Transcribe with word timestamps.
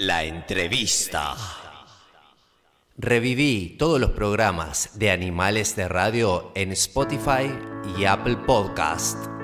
La 0.00 0.24
entrevista. 0.24 1.36
Reviví 2.96 3.76
todos 3.78 4.00
los 4.00 4.12
programas 4.12 4.98
de 4.98 5.10
Animales 5.10 5.76
de 5.76 5.88
Radio 5.88 6.52
en 6.54 6.72
Spotify 6.72 7.52
y 7.98 8.06
Apple 8.06 8.38
Podcast. 8.46 9.39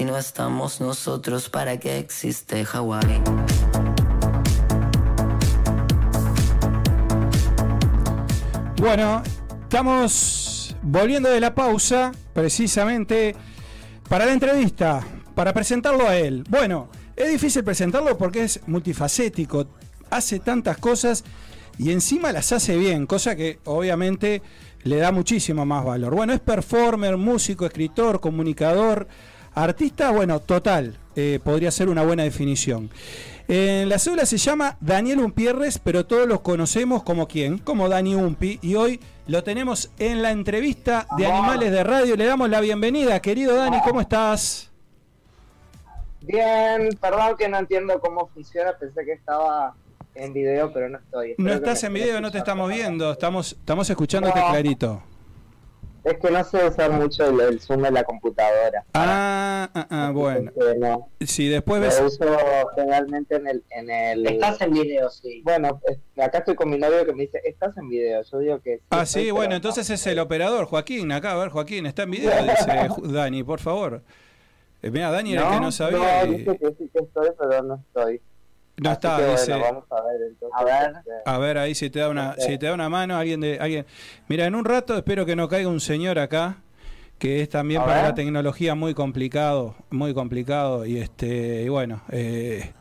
Estamos 0.00 0.80
nosotros, 0.80 1.48
¿para 1.48 1.78
qué 1.78 1.98
existe 1.98 2.64
Hawái? 2.64 3.22
Bueno, 8.76 9.22
estamos 9.62 10.76
volviendo 10.82 11.30
de 11.30 11.38
la 11.38 11.54
pausa, 11.54 12.10
precisamente 12.32 13.36
para 14.08 14.26
la 14.26 14.32
entrevista, 14.32 15.06
para 15.36 15.52
presentarlo 15.52 16.08
a 16.08 16.16
él. 16.16 16.44
Bueno, 16.48 16.88
es 17.14 17.30
difícil 17.30 17.62
presentarlo 17.62 18.18
porque 18.18 18.42
es 18.42 18.60
multifacético, 18.66 19.68
hace 20.10 20.40
tantas 20.40 20.76
cosas 20.78 21.22
y 21.78 21.92
encima 21.92 22.32
las 22.32 22.50
hace 22.50 22.76
bien, 22.76 23.06
cosa 23.06 23.36
que 23.36 23.60
obviamente 23.64 24.42
le 24.82 24.96
da 24.96 25.12
muchísimo 25.12 25.64
más 25.64 25.84
valor. 25.84 26.16
Bueno, 26.16 26.32
es 26.32 26.40
performer, 26.40 27.16
músico, 27.16 27.64
escritor, 27.64 28.20
comunicador, 28.20 29.06
Artista, 29.54 30.10
bueno, 30.10 30.40
total, 30.40 30.98
eh, 31.14 31.38
podría 31.42 31.70
ser 31.70 31.88
una 31.88 32.02
buena 32.02 32.24
definición. 32.24 32.90
En 33.46 33.88
la 33.88 33.98
cédula 33.98 34.26
se 34.26 34.38
llama 34.38 34.76
Daniel 34.80 35.20
Umpierres, 35.20 35.78
pero 35.78 36.06
todos 36.06 36.26
los 36.26 36.40
conocemos 36.40 37.02
como 37.02 37.28
quién, 37.28 37.58
como 37.58 37.88
Dani 37.88 38.14
Umpi, 38.14 38.58
y 38.62 38.74
hoy 38.74 39.00
lo 39.26 39.44
tenemos 39.44 39.90
en 39.98 40.22
la 40.22 40.30
entrevista 40.32 41.06
de 41.16 41.26
Animales 41.26 41.70
de 41.70 41.84
Radio. 41.84 42.16
Le 42.16 42.24
damos 42.24 42.48
la 42.48 42.60
bienvenida, 42.60 43.20
querido 43.20 43.54
Dani, 43.54 43.80
¿cómo 43.84 44.00
estás? 44.00 44.70
Bien, 46.22 46.88
perdón 47.00 47.36
que 47.36 47.48
no 47.48 47.58
entiendo 47.58 48.00
cómo 48.00 48.28
funciona, 48.28 48.72
pensé 48.72 49.04
que 49.04 49.12
estaba 49.12 49.74
en 50.14 50.32
video, 50.32 50.72
pero 50.72 50.88
no 50.88 50.98
estoy. 50.98 51.34
no 51.38 51.52
estás 51.52 51.84
en 51.84 51.92
video, 51.92 52.20
no 52.20 52.32
te 52.32 52.38
estamos 52.38 52.68
viendo, 52.68 53.12
estamos, 53.12 53.52
estamos 53.52 53.88
escuchándote 53.88 54.40
clarito. 54.40 55.02
Es 56.04 56.18
que 56.18 56.30
no 56.30 56.44
sé 56.44 56.66
usar 56.68 56.90
mucho 56.90 57.24
el, 57.24 57.58
zoom 57.60 57.80
de 57.82 57.90
la 57.90 58.04
computadora. 58.04 58.84
Ah, 58.92 59.70
ah, 59.74 59.86
ah 59.88 60.10
bueno. 60.12 60.52
Si 61.20 61.48
después 61.48 61.80
ves. 61.80 61.98
Lo 61.98 62.08
uso 62.08 62.26
generalmente 62.76 63.36
en 63.36 63.46
el, 63.46 63.64
en 63.70 63.90
el. 63.90 64.26
Estás 64.26 64.60
en 64.60 64.72
video, 64.72 65.08
sí. 65.08 65.40
Bueno, 65.42 65.80
acá 66.18 66.38
estoy 66.38 66.56
con 66.56 66.68
mi 66.68 66.76
novio 66.76 67.06
que 67.06 67.14
me 67.14 67.22
dice, 67.22 67.40
estás 67.44 67.74
en 67.78 67.88
video. 67.88 68.22
Yo 68.22 68.38
digo 68.38 68.60
que. 68.60 68.76
Sí, 68.76 68.82
ah, 68.90 69.06
sí, 69.06 69.30
bueno, 69.30 69.54
entonces 69.54 69.88
es 69.88 70.06
el 70.06 70.18
operador, 70.18 70.66
Joaquín. 70.66 71.10
Acá, 71.10 71.32
a 71.32 71.36
ver, 71.36 71.48
Joaquín, 71.48 71.86
está 71.86 72.02
en 72.02 72.10
video, 72.10 72.32
dice 72.42 72.88
Dani, 73.04 73.42
por 73.42 73.60
favor. 73.60 74.02
Eh, 74.82 74.90
mira, 74.90 75.10
Dani 75.10 75.32
era 75.32 75.48
el 75.48 75.54
que 75.54 75.60
no 75.60 75.72
sabía. 75.72 76.26
No, 76.26 76.32
dice 76.32 76.58
que 76.58 76.68
sí 76.74 76.90
que 76.92 77.02
estoy, 77.02 77.30
pero 77.38 77.62
no 77.62 77.76
estoy. 77.76 78.20
No 78.76 78.90
está, 78.90 79.30
dice. 79.30 79.52
vamos 79.52 79.84
a 79.90 80.02
ver, 80.02 80.20
entonces, 80.28 80.50
a 80.52 80.64
ver. 80.64 80.96
Este, 80.96 81.10
a 81.24 81.38
ver 81.38 81.58
ahí 81.58 81.74
si 81.74 81.90
te 81.90 82.00
da 82.00 82.08
una, 82.08 82.34
si 82.38 82.58
te 82.58 82.66
da 82.66 82.74
una 82.74 82.88
mano 82.88 83.16
alguien 83.16 83.40
de 83.40 83.58
alguien. 83.60 83.86
Mira, 84.28 84.46
en 84.46 84.54
un 84.54 84.64
rato 84.64 84.96
espero 84.96 85.24
que 85.24 85.36
no 85.36 85.48
caiga 85.48 85.68
un 85.68 85.80
señor 85.80 86.18
acá 86.18 86.58
que 87.18 87.40
es 87.40 87.48
también 87.48 87.82
para 87.82 88.02
la 88.02 88.14
tecnología 88.14 88.74
muy 88.74 88.92
complicado, 88.92 89.76
muy 89.90 90.12
complicado 90.12 90.84
y 90.84 90.98
este 90.98 91.62
y 91.62 91.68
bueno, 91.68 92.02
eh, 92.10 92.72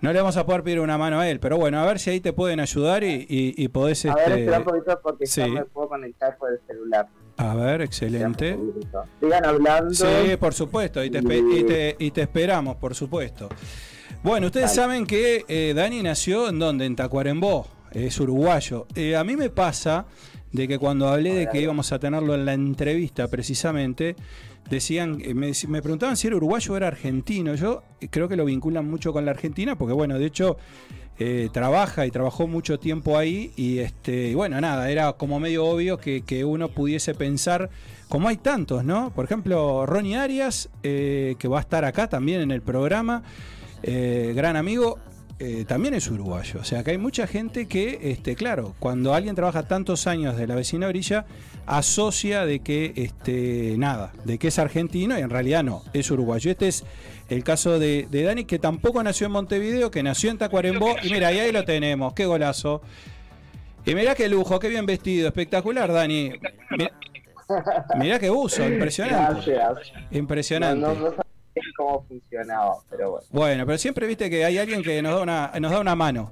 no 0.00 0.12
le 0.12 0.18
vamos 0.18 0.36
a 0.36 0.44
poder 0.44 0.62
pedir 0.62 0.80
una 0.80 0.98
mano 0.98 1.20
a 1.20 1.28
él, 1.30 1.40
pero 1.40 1.56
bueno, 1.56 1.80
a 1.80 1.86
ver 1.86 1.98
si 1.98 2.10
ahí 2.10 2.20
te 2.20 2.32
pueden 2.32 2.60
ayudar 2.60 3.04
y, 3.04 3.26
y, 3.28 3.68
podés 3.68 4.04
a 4.04 4.14
ver, 4.14 4.32
este, 4.32 4.58
un 4.58 4.64
poquito 4.64 5.00
porque 5.02 5.26
sí. 5.26 5.48
me 5.48 5.64
puedo 5.64 5.88
conectar 5.88 6.36
por 6.36 6.52
el 6.52 6.60
celular. 6.66 7.08
A 7.38 7.54
ver, 7.54 7.80
excelente. 7.80 8.58
Sigan 9.20 9.46
hablando. 9.46 9.94
Sí, 9.94 10.36
por 10.38 10.52
supuesto, 10.52 11.02
y 11.02 11.10
te, 11.10 11.20
y 11.20 11.64
te, 11.64 11.96
y 11.98 12.10
te 12.10 12.20
esperamos, 12.20 12.76
por 12.76 12.94
supuesto. 12.94 13.48
Bueno, 14.24 14.46
ustedes 14.46 14.72
saben 14.72 15.04
que 15.04 15.44
eh, 15.48 15.74
Dani 15.76 16.02
nació 16.02 16.48
en 16.48 16.58
donde, 16.58 16.86
en 16.86 16.96
Tacuarembó, 16.96 17.66
es 17.92 18.18
uruguayo. 18.18 18.86
Eh, 18.94 19.16
a 19.16 19.22
mí 19.22 19.36
me 19.36 19.50
pasa 19.50 20.06
de 20.50 20.66
que 20.66 20.78
cuando 20.78 21.08
hablé 21.08 21.34
de 21.34 21.46
que 21.50 21.60
íbamos 21.60 21.92
a 21.92 21.98
tenerlo 21.98 22.34
en 22.34 22.46
la 22.46 22.54
entrevista 22.54 23.28
precisamente, 23.28 24.16
decían, 24.70 25.18
eh, 25.22 25.34
me, 25.34 25.52
me, 25.68 25.82
preguntaban 25.82 26.16
si 26.16 26.28
era 26.28 26.36
uruguayo 26.36 26.72
o 26.72 26.76
era 26.78 26.88
argentino. 26.88 27.54
Yo 27.54 27.82
creo 28.08 28.26
que 28.26 28.36
lo 28.36 28.46
vinculan 28.46 28.88
mucho 28.88 29.12
con 29.12 29.26
la 29.26 29.32
Argentina, 29.32 29.76
porque 29.76 29.92
bueno, 29.92 30.18
de 30.18 30.24
hecho 30.24 30.56
trabaja 31.52 32.06
y 32.06 32.10
trabajó 32.10 32.48
mucho 32.48 32.80
tiempo 32.80 33.16
ahí 33.16 33.52
y 33.54 33.78
este, 33.78 34.30
y 34.30 34.34
bueno, 34.34 34.60
nada, 34.60 34.90
era 34.90 35.12
como 35.12 35.38
medio 35.38 35.64
obvio 35.64 35.98
que, 35.98 36.22
que, 36.22 36.44
uno 36.44 36.70
pudiese 36.70 37.14
pensar, 37.14 37.70
como 38.08 38.28
hay 38.28 38.38
tantos, 38.38 38.84
¿no? 38.84 39.12
Por 39.14 39.26
ejemplo, 39.26 39.86
Ronnie 39.86 40.16
Arias, 40.16 40.70
que 40.82 41.48
va 41.48 41.58
a 41.58 41.60
estar 41.60 41.84
acá 41.84 42.08
también 42.08 42.40
en 42.40 42.50
el 42.50 42.62
programa. 42.62 43.22
Eh, 43.86 44.32
gran 44.34 44.56
amigo, 44.56 44.98
eh, 45.38 45.66
también 45.68 45.92
es 45.92 46.08
uruguayo. 46.08 46.60
O 46.60 46.64
sea, 46.64 46.82
que 46.82 46.92
hay 46.92 46.98
mucha 46.98 47.26
gente 47.26 47.66
que, 47.66 47.98
este, 48.02 48.34
claro, 48.34 48.74
cuando 48.78 49.12
alguien 49.12 49.34
trabaja 49.34 49.64
tantos 49.64 50.06
años 50.06 50.38
de 50.38 50.46
la 50.46 50.54
vecina 50.54 50.86
orilla, 50.86 51.26
asocia 51.66 52.46
de 52.46 52.60
que, 52.60 52.94
este, 52.96 53.74
nada, 53.76 54.12
de 54.24 54.38
que 54.38 54.48
es 54.48 54.58
argentino 54.58 55.18
y 55.18 55.22
en 55.22 55.28
realidad 55.28 55.62
no, 55.62 55.82
es 55.92 56.10
uruguayo. 56.10 56.50
Este 56.50 56.68
es 56.68 56.84
el 57.28 57.44
caso 57.44 57.78
de, 57.78 58.08
Dani, 58.10 58.46
que 58.46 58.58
tampoco 58.58 59.02
nació 59.02 59.26
en 59.26 59.32
Montevideo, 59.32 59.90
que 59.90 60.02
nació 60.02 60.30
en 60.30 60.38
Tacuarembó. 60.38 60.96
Y 61.02 61.10
mira, 61.10 61.30
y 61.30 61.40
ahí 61.40 61.52
lo 61.52 61.64
tenemos, 61.64 62.14
qué 62.14 62.24
golazo. 62.24 62.80
Y 63.84 63.94
mira 63.94 64.14
qué 64.14 64.30
lujo, 64.30 64.58
qué 64.58 64.68
bien 64.68 64.86
vestido, 64.86 65.28
espectacular, 65.28 65.92
Dani. 65.92 66.32
Mira, 67.98 68.18
qué 68.18 68.30
uso, 68.30 68.66
impresionante. 68.66 69.58
Impresionante 70.10 71.22
cómo 71.76 72.04
funcionaba, 72.08 72.76
pero 72.90 73.12
bueno. 73.12 73.26
Bueno, 73.30 73.66
pero 73.66 73.78
siempre 73.78 74.06
viste 74.06 74.28
que 74.30 74.44
hay 74.44 74.58
alguien 74.58 74.82
que 74.82 75.00
nos 75.02 75.14
da 75.14 75.22
una, 75.22 75.52
nos 75.60 75.70
da 75.72 75.80
una 75.80 75.94
mano. 75.94 76.30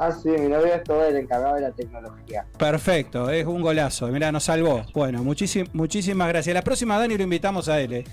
Ah, 0.00 0.12
sí, 0.12 0.28
mi 0.28 0.48
novio 0.48 0.74
es 0.74 0.84
todo 0.84 1.04
el 1.04 1.16
encargado 1.16 1.56
de 1.56 1.62
la 1.62 1.72
tecnología. 1.72 2.46
Perfecto, 2.56 3.30
es 3.30 3.44
un 3.44 3.60
golazo. 3.60 4.06
Mira, 4.08 4.30
nos 4.30 4.44
salvó. 4.44 4.84
Bueno, 4.94 5.24
muchísimas 5.24 6.28
gracias. 6.28 6.54
La 6.54 6.62
próxima 6.62 6.96
Dani 6.98 7.16
lo 7.16 7.24
invitamos 7.24 7.68
a 7.68 7.80
él. 7.80 7.92
Eh. 7.92 8.04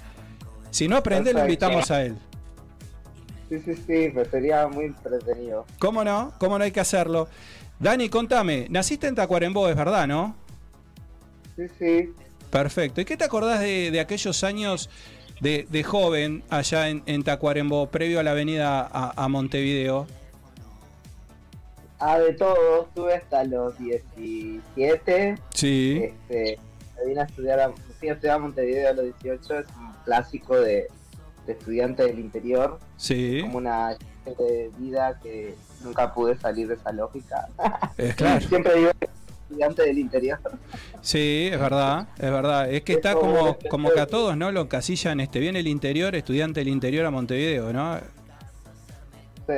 Si 0.71 0.87
no 0.87 0.97
aprende, 0.97 1.31
lo 1.31 1.41
invitamos 1.41 1.91
a 1.91 2.03
él. 2.03 2.17
Sí, 3.49 3.59
sí, 3.59 3.75
sí, 3.75 4.09
pues 4.11 4.29
sería 4.29 4.67
muy 4.67 4.85
entretenido. 4.85 5.67
¿Cómo 5.77 6.03
no? 6.03 6.33
¿Cómo 6.39 6.57
no 6.57 6.63
hay 6.63 6.71
que 6.71 6.79
hacerlo? 6.79 7.27
Dani, 7.79 8.09
contame, 8.09 8.65
naciste 8.71 9.05
en 9.05 9.13
Tacuarembó, 9.13 9.69
es 9.69 9.75
verdad, 9.75 10.07
¿no? 10.07 10.35
Sí, 11.55 11.67
sí. 11.77 12.13
Perfecto. 12.49 13.01
¿Y 13.01 13.05
qué 13.05 13.15
te 13.15 13.25
acordás 13.25 13.59
de, 13.59 13.91
de 13.91 13.99
aquellos 13.99 14.43
años 14.43 14.89
de, 15.45 15.83
joven 15.83 16.43
allá 16.49 16.89
en, 16.89 17.23
Tacuarembó, 17.23 17.87
previo 17.87 18.19
a 18.19 18.23
la 18.23 18.31
avenida 18.31 18.89
a, 18.91 19.27
Montevideo? 19.27 20.07
Ah, 21.99 22.17
de 22.19 22.33
todo, 22.33 22.83
estuve 22.83 23.13
hasta 23.13 23.43
los 23.43 23.77
17. 23.77 25.37
Sí. 25.53 26.01
Este, 26.03 26.59
vine 27.05 27.21
a 27.21 27.23
estudiar 27.25 27.59
a, 27.59 27.65
a 27.65 28.37
Montevideo 28.39 28.89
a 28.89 28.93
los 28.93 29.05
18, 29.21 29.59
es 29.59 29.65
clásico 30.03 30.59
de, 30.59 30.87
de 31.45 31.53
estudiante 31.53 32.03
del 32.03 32.19
interior, 32.19 32.79
Sí, 32.97 33.41
como 33.41 33.59
una 33.59 33.95
de 34.25 34.71
vida 34.79 35.19
que 35.21 35.55
nunca 35.83 36.13
pude 36.13 36.37
salir 36.37 36.67
de 36.67 36.75
esa 36.75 36.91
lógica. 36.91 37.47
es 37.97 38.15
claro. 38.15 38.41
Siempre 38.49 38.75
digo 38.75 38.91
que 38.99 39.09
estudiante 39.49 39.83
del 39.83 39.99
interior. 39.99 40.39
Sí, 41.01 41.49
es 41.51 41.59
verdad, 41.59 42.07
es 42.17 42.31
verdad. 42.31 42.69
Es 42.71 42.81
que 42.83 42.93
está 42.93 43.13
como, 43.13 43.57
como 43.69 43.91
que 43.91 43.99
a 43.99 44.07
todos, 44.07 44.35
¿no? 44.35 44.51
Lo 44.51 44.61
encasillan, 44.61 45.19
este, 45.19 45.39
viene 45.39 45.59
el 45.59 45.67
interior, 45.67 46.15
estudiante 46.15 46.61
del 46.61 46.69
interior 46.69 47.05
a 47.05 47.11
Montevideo, 47.11 47.71
¿no? 47.71 47.97
Sí, 49.47 49.53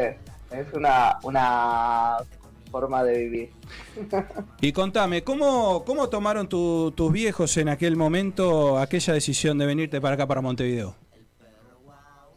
es 0.52 0.74
una, 0.74 1.18
una 1.24 2.18
forma 2.72 3.04
de 3.04 3.18
vivir. 3.18 3.50
Y 4.60 4.72
contame, 4.72 5.24
¿cómo, 5.24 5.84
cómo 5.86 6.10
tomaron 6.10 6.48
tu- 6.50 6.92
tus 6.92 7.12
viejos 7.12 7.56
en 7.58 7.70
aquel 7.70 7.96
momento 7.96 8.80
aquella 8.80 9.14
decisión 9.14 9.58
de 9.60 9.68
venirte 9.68 10.02
para 10.02 10.16
acá, 10.16 10.26
para 10.26 10.42
Montevideo? 10.42 10.96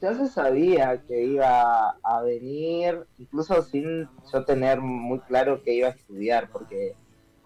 Ya 0.03 0.15
se 0.15 0.29
sabía 0.29 1.01
que 1.09 1.25
iba 1.25 1.91
a 2.03 2.23
venir, 2.23 3.07
incluso 3.19 3.63
sin 3.63 4.07
yo 4.33 4.45
tener 4.45 4.81
muy 4.81 5.19
claro 5.21 5.63
que 5.63 5.75
iba 5.75 5.89
a 5.89 5.93
estudiar, 5.93 6.49
porque 6.51 6.95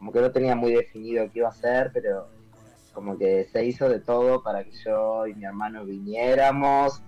como 0.05 0.13
que 0.13 0.21
no 0.21 0.33
tenía 0.33 0.55
muy 0.55 0.75
definido 0.75 1.25
qué 1.33 1.39
iba 1.39 1.49
a 1.49 1.51
hacer, 1.51 1.91
pero 1.95 2.29
como 2.93 3.17
que 3.17 3.49
se 3.51 3.65
hizo 3.65 3.89
de 3.89 4.01
todo 4.01 4.43
para 4.43 4.63
que 4.63 4.73
yo 4.85 5.27
y 5.27 5.33
mi 5.33 5.47
hermano 5.47 5.87
viniéramos. 5.87 7.01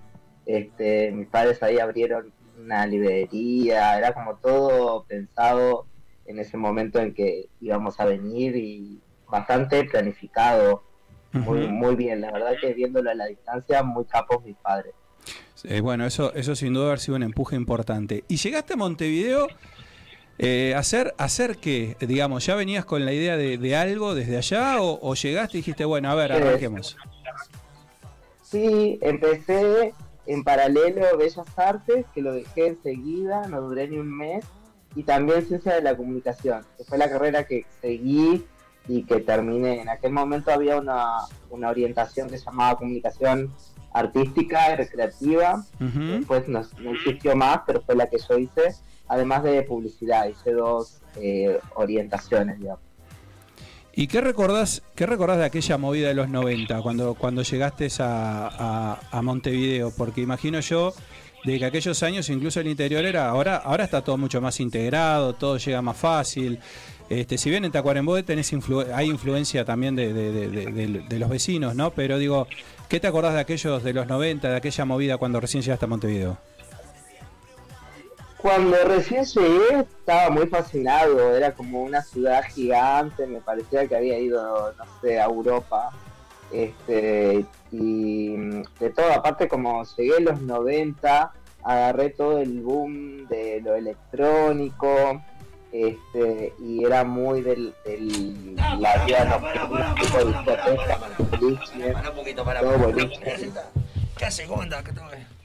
Este, 0.47 1.11
mis 1.11 1.27
padres 1.27 1.61
ahí 1.61 1.77
abrieron 1.77 2.33
una 2.59 2.87
librería, 2.87 3.99
era 3.99 4.13
como 4.13 4.37
todo 4.37 5.03
pensado 5.03 5.85
en 6.25 6.39
ese 6.39 6.57
momento 6.57 6.97
en 6.97 7.13
que 7.13 7.49
íbamos 7.61 7.99
a 7.99 8.05
venir 8.05 8.55
y 8.55 8.99
bastante 9.29 9.83
planificado, 9.83 10.81
muy, 11.33 11.67
muy 11.67 11.95
bien. 11.95 12.19
La 12.21 12.31
verdad 12.31 12.53
que 12.59 12.73
viéndolo 12.73 13.11
a 13.11 13.13
la 13.13 13.27
distancia, 13.27 13.83
muy 13.83 14.05
capos 14.05 14.43
mis 14.43 14.55
padres. 14.55 14.95
Eh, 15.65 15.81
bueno, 15.81 16.03
eso, 16.03 16.33
eso 16.33 16.55
sin 16.55 16.73
duda 16.73 16.87
haber 16.87 16.99
sido 16.99 17.17
un 17.17 17.21
empuje 17.21 17.55
importante. 17.55 18.23
¿Y 18.27 18.37
llegaste 18.37 18.73
a 18.73 18.77
Montevideo 18.77 19.49
eh, 20.39 20.73
hacer, 20.75 21.13
hacer 21.17 21.57
qué? 21.57 21.95
Digamos, 21.99 22.45
¿ya 22.45 22.55
venías 22.55 22.85
con 22.85 23.05
la 23.05 23.13
idea 23.13 23.37
de, 23.37 23.57
de 23.57 23.75
algo 23.75 24.15
desde 24.15 24.37
allá 24.37 24.81
o, 24.81 24.99
o 25.01 25.15
llegaste 25.15 25.57
y 25.57 25.61
dijiste, 25.61 25.85
bueno, 25.85 26.09
a 26.11 26.15
ver, 26.15 26.31
arranquemos? 26.31 26.95
Sí, 28.43 28.97
empecé 29.01 29.93
en 30.25 30.43
paralelo 30.43 31.17
Bellas 31.17 31.45
Artes, 31.57 32.05
que 32.13 32.21
lo 32.21 32.33
dejé 32.33 32.67
enseguida, 32.67 33.47
no 33.47 33.61
duré 33.61 33.87
ni 33.87 33.97
un 33.97 34.15
mes, 34.15 34.45
y 34.95 35.03
también 35.03 35.45
Ciencia 35.45 35.75
de 35.75 35.81
la 35.81 35.95
Comunicación, 35.95 36.65
que 36.77 36.83
fue 36.83 36.97
la 36.97 37.09
carrera 37.09 37.45
que 37.45 37.65
seguí 37.81 38.45
y 38.87 39.03
que 39.03 39.19
terminé. 39.19 39.81
En 39.81 39.89
aquel 39.89 40.11
momento 40.11 40.51
había 40.51 40.77
una, 40.77 41.19
una 41.49 41.69
orientación 41.69 42.29
que 42.29 42.37
se 42.37 42.45
llamaba 42.45 42.77
Comunicación 42.77 43.53
Artística 43.93 44.73
y 44.73 44.75
Recreativa, 44.75 45.63
después 45.79 46.47
no, 46.47 46.61
no 46.79 46.91
existió 46.91 47.35
más, 47.35 47.61
pero 47.65 47.81
fue 47.81 47.95
la 47.95 48.09
que 48.09 48.17
yo 48.17 48.37
hice, 48.37 48.75
además 49.07 49.43
de 49.43 49.61
publicidad, 49.63 50.27
hice 50.27 50.51
dos 50.53 50.99
eh, 51.15 51.59
orientaciones. 51.75 52.59
¿Y 53.93 54.07
qué 54.07 54.21
recordás, 54.21 54.83
qué 54.95 55.07
recordás 55.07 55.39
de 55.39 55.45
aquella 55.45 55.77
movida 55.79 56.09
de 56.09 56.13
los 56.13 56.29
90, 56.29 56.81
cuando, 56.83 57.15
cuando 57.15 57.41
llegaste 57.41 57.87
a, 57.99 58.99
a- 59.11 59.21
Montevideo? 59.23 59.91
Porque 59.97 60.21
imagino 60.21 60.59
yo 60.59 60.93
de 61.43 61.57
que 61.57 61.65
aquellos 61.65 62.03
años 62.03 62.29
incluso 62.29 62.59
el 62.59 62.67
interior 62.67 63.05
era, 63.05 63.27
ahora, 63.29 63.55
ahora 63.57 63.85
está 63.85 64.03
todo 64.03 64.17
mucho 64.17 64.39
más 64.39 64.59
integrado, 64.59 65.33
todo 65.33 65.57
llega 65.57 65.81
más 65.81 65.97
fácil. 65.97 66.59
Este, 67.09 67.37
si 67.39 67.49
bien 67.49 67.65
en 67.65 67.71
Tacuarembó 67.71 68.21
tenés 68.23 68.51
hay 68.93 69.07
influencia 69.09 69.65
también 69.65 69.95
de- 69.95 70.13
de- 70.13 71.03
de 71.07 71.19
los 71.19 71.29
vecinos, 71.29 71.73
¿no? 71.73 71.89
Pero 71.91 72.19
digo, 72.19 72.47
¿qué 72.89 72.99
te 72.99 73.07
acordás 73.07 73.33
de 73.33 73.39
aquellos 73.39 73.81
de 73.83 73.93
los 73.93 74.05
90, 74.07 74.49
de 74.49 74.55
aquella 74.57 74.85
movida 74.85 75.17
cuando 75.17 75.39
recién 75.39 75.63
llegaste 75.63 75.85
a 75.85 75.87
Montevideo? 75.87 76.37
Cuando 78.37 78.77
recién 78.83 79.25
llegué 79.25 79.79
estaba 79.79 80.29
muy 80.29 80.47
fascinado, 80.47 81.35
era 81.35 81.53
como 81.53 81.81
una 81.81 82.03
ciudad 82.03 82.43
gigante, 82.43 83.25
me 83.25 83.41
parecía 83.41 83.87
que 83.87 83.95
había 83.95 84.19
ido, 84.19 84.73
no 84.73 84.83
sé, 85.01 85.19
a 85.19 85.25
Europa. 85.25 85.91
Este, 86.51 87.45
y 87.71 88.29
mm, 88.37 88.63
de 88.79 88.89
todo, 88.91 89.11
aparte 89.11 89.47
como 89.47 89.83
llegué 89.97 90.17
en 90.17 90.25
los 90.25 90.41
90, 90.41 91.31
agarré 91.63 92.09
todo 92.11 92.39
el 92.39 92.61
boom 92.61 93.27
de 93.27 93.59
lo 93.61 93.75
electrónico, 93.75 95.21
este, 95.71 96.53
y 96.59 96.85
era 96.85 97.03
muy 97.03 97.41
del, 97.41 97.73
del 97.83 98.55
la 98.55 99.03
vida 99.05 99.25
nocturna, 99.25 99.95
tipo 99.95 100.17
discoteca, 100.23 100.99
Para 101.93 102.09
un 102.09 102.15
poquito, 102.15 102.45
para. 102.45 102.61
¿Qué 104.17 104.25
hace? 104.25 104.45
¿Cómo 104.45 104.61
andás? 104.61 104.83
¿Qué? 104.83 104.91
Mirá 104.93 105.36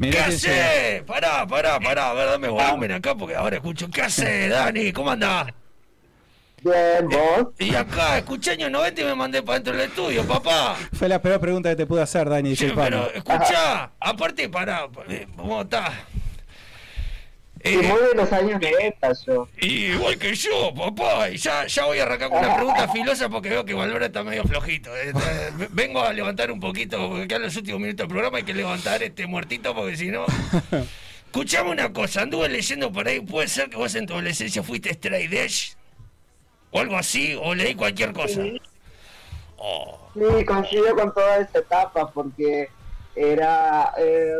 ¿Qué 0.00 0.18
hace? 0.18 1.02
Pará, 1.06 1.46
pará, 1.46 1.80
pará. 1.80 2.10
A 2.10 2.14
ver, 2.14 2.26
dame 2.30 2.48
volumen 2.48 2.92
acá 2.92 3.14
porque 3.14 3.34
ahora 3.34 3.56
escucho. 3.56 3.88
¿Qué 3.90 4.02
hace, 4.02 4.48
Dani? 4.50 4.92
¿Cómo 4.92 5.10
andás? 5.10 5.52
Bien, 6.62 7.08
vos, 7.08 7.48
Y 7.58 7.74
acá, 7.74 8.18
escuché 8.18 8.52
años 8.52 8.70
90 8.70 9.00
y 9.00 9.04
me 9.04 9.14
mandé 9.14 9.42
para 9.42 9.58
dentro 9.58 9.72
del 9.76 9.88
estudio, 9.88 10.24
papá. 10.26 10.76
Fue 10.92 11.08
la 11.08 11.20
peor 11.22 11.38
pregunta 11.38 11.68
que 11.70 11.76
te 11.76 11.86
pude 11.86 12.02
hacer, 12.02 12.28
Dani, 12.28 12.56
Sí, 12.56 12.72
pero 12.74 13.10
escuchá, 13.12 13.90
aparte, 14.00 14.48
pará, 14.48 14.88
eh, 15.08 15.26
¿cómo 15.36 15.62
estás? 15.62 15.92
Y 17.66 17.74
Eh, 17.74 17.82
muy 17.82 18.00
de 18.00 18.14
los 18.14 18.32
años 18.32 18.60
90 18.60 19.12
yo. 19.26 19.48
y 19.60 19.86
igual 19.92 20.18
que 20.18 20.34
yo, 20.34 20.72
papá, 20.74 21.28
y 21.30 21.36
ya, 21.36 21.66
ya 21.66 21.84
voy 21.86 21.98
a 21.98 22.04
arrancar 22.04 22.30
con 22.30 22.38
una 22.38 22.54
pregunta 22.56 22.88
filosa 22.88 23.28
porque 23.28 23.48
veo 23.50 23.64
que 23.64 23.74
Valverde 23.74 24.06
está 24.06 24.22
medio 24.22 24.44
flojito. 24.44 24.96
eh. 24.96 25.10
Eh, 25.10 25.68
Vengo 25.70 26.00
a 26.02 26.12
levantar 26.12 26.50
un 26.50 26.60
poquito, 26.60 27.08
porque 27.10 27.28
quedan 27.28 27.42
los 27.42 27.56
últimos 27.56 27.80
minutos 27.80 27.98
del 28.04 28.08
programa, 28.08 28.38
hay 28.38 28.44
que 28.44 28.54
levantar 28.54 29.02
este 29.02 29.26
muertito 29.26 29.74
porque 29.74 29.96
si 29.96 30.08
no... 30.08 30.24
Escuchame 31.26 31.70
una 31.70 31.92
cosa, 31.92 32.22
anduve 32.22 32.48
leyendo 32.48 32.90
por 32.90 33.06
ahí, 33.06 33.20
puede 33.20 33.46
ser 33.48 33.68
que 33.68 33.76
vos 33.76 33.94
en 33.94 34.06
tu 34.06 34.14
adolescencia 34.14 34.62
fuiste 34.62 34.90
straight 34.92 35.30
edge, 35.34 35.74
o 36.70 36.80
algo 36.80 36.96
así, 36.96 37.36
o 37.38 37.54
leí 37.54 37.74
cualquier 37.74 38.12
cosa. 38.14 38.40
Oh, 39.58 39.98
Sí, 40.14 40.44
coincido 40.46 40.94
con 40.94 41.12
toda 41.12 41.38
esa 41.38 41.58
etapa 41.58 42.10
porque 42.10 42.68
era 43.14 43.92
eh, 43.98 44.32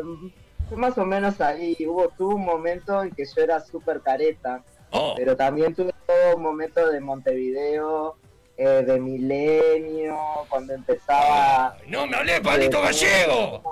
más 0.74 0.98
o 0.98 1.04
menos 1.04 1.40
ahí. 1.40 1.76
Hubo 1.86 2.08
tuve 2.16 2.34
un 2.34 2.44
momento 2.44 3.02
en 3.02 3.10
que 3.10 3.24
yo 3.24 3.42
era 3.42 3.60
súper 3.60 4.00
careta, 4.00 4.62
oh, 4.90 5.14
pero 5.16 5.36
también 5.36 5.74
tuve 5.74 5.92
todo 6.06 6.36
un 6.36 6.42
momento 6.42 6.88
de 6.88 7.00
Montevideo, 7.00 8.16
eh, 8.56 8.84
de 8.86 9.00
Milenio, 9.00 10.16
cuando 10.48 10.74
empezaba. 10.74 11.76
no 11.86 12.06
me 12.06 12.16
hablé 12.16 12.34
de 12.34 12.40
Pablito 12.40 12.80
Gallego. 12.80 13.62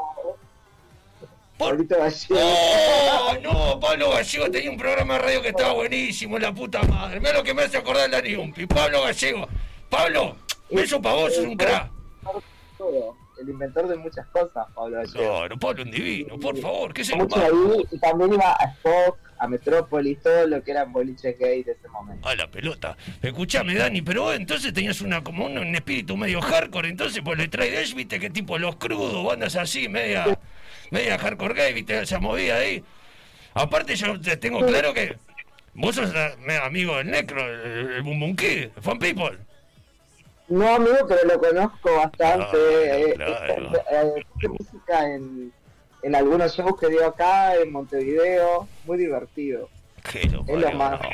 Pablito 1.58 1.96
Gallego. 1.96 2.40
¡Oh! 2.40 3.34
No, 3.42 3.80
Pablo 3.80 4.10
Gallego 4.10 4.50
tenía 4.50 4.70
un 4.70 4.76
programa 4.76 5.14
de 5.14 5.20
radio 5.20 5.42
que 5.42 5.48
estaba 5.48 5.72
buenísimo, 5.72 6.38
la 6.38 6.52
puta 6.52 6.82
madre. 6.82 7.20
Mira 7.20 7.32
lo 7.32 7.44
que 7.44 7.54
me 7.54 7.62
hace 7.62 7.78
acordar 7.78 8.10
la 8.10 8.20
Niumpi. 8.20 8.66
Pablo 8.66 9.02
Gallego. 9.02 9.46
Pablo, 9.88 10.36
beso 10.70 11.00
para 11.00 11.14
vos, 11.14 11.32
es 11.32 11.38
un 11.38 11.56
crack. 11.56 11.90
Todo, 12.76 13.16
El 13.44 13.50
inventor 13.50 13.86
de 13.88 13.96
muchas 13.96 14.26
cosas, 14.28 14.66
Pablo. 14.74 15.02
Claro, 15.12 15.58
Pablo, 15.58 15.82
un 15.82 15.90
divino, 15.90 16.38
por 16.38 16.56
favor, 16.56 16.94
¿qué 16.94 17.04
se 17.04 17.14
Mucho 17.14 17.36
ahí, 17.36 17.86
y 17.90 17.98
también 17.98 18.32
iba 18.32 18.52
a 18.52 18.64
Spock, 18.72 19.18
a 19.38 19.46
Metrópolis, 19.46 20.22
todo 20.22 20.46
lo 20.46 20.62
que 20.64 20.70
eran 20.70 20.90
boliches 20.94 21.38
gay 21.38 21.62
de 21.62 21.72
ese 21.72 21.86
momento. 21.88 22.26
A 22.26 22.34
la 22.34 22.50
pelota. 22.50 22.96
Escuchame, 23.20 23.74
Dani, 23.74 24.00
pero 24.00 24.22
vos 24.22 24.34
entonces 24.34 24.72
tenías 24.72 25.02
una 25.02 25.22
como 25.22 25.44
un, 25.44 25.58
un 25.58 25.74
espíritu 25.74 26.16
medio 26.16 26.40
hardcore, 26.40 26.88
entonces 26.88 27.20
pues 27.22 27.36
le 27.36 27.48
trae 27.48 27.70
Dash, 27.70 27.94
viste 27.94 28.18
que 28.18 28.30
tipo 28.30 28.56
los 28.56 28.76
crudos, 28.76 29.22
bandas 29.22 29.56
así, 29.56 29.90
media, 29.90 30.38
media 30.90 31.18
hardcore 31.18 31.52
gay, 31.52 31.74
viste, 31.74 32.00
esa 32.00 32.18
movida 32.18 32.56
ahí. 32.56 32.82
Aparte 33.52 33.94
yo 33.94 34.18
te 34.18 34.38
tengo 34.38 34.64
claro 34.64 34.94
que 34.94 35.18
vos 35.74 35.94
sos 35.94 36.10
eh, 36.14 36.58
amigo 36.62 36.96
del 36.96 37.10
Necro, 37.10 37.46
el, 37.46 38.06
el 38.06 38.36
Kid, 38.36 38.70
Fan 38.80 38.98
People. 38.98 39.36
No, 40.48 40.74
amigo, 40.74 40.96
pero 41.08 41.24
lo 41.24 41.38
conozco 41.40 41.96
bastante. 41.96 42.46
Claro, 42.50 42.58
eh, 42.58 43.14
claro. 43.16 43.76
eh, 43.90 44.24
eh, 44.42 44.48
música 44.48 45.14
en, 45.14 45.52
en 46.02 46.14
algunos 46.14 46.54
shows 46.54 46.78
que 46.78 46.88
dio 46.88 47.06
acá, 47.06 47.56
en 47.56 47.72
Montevideo. 47.72 48.68
Muy 48.84 48.98
divertido. 48.98 49.68
Qué 50.10 50.28
lo 50.28 50.44
Es 50.46 50.60
lo 50.60 50.72
más. 50.72 51.00
no. 51.00 51.08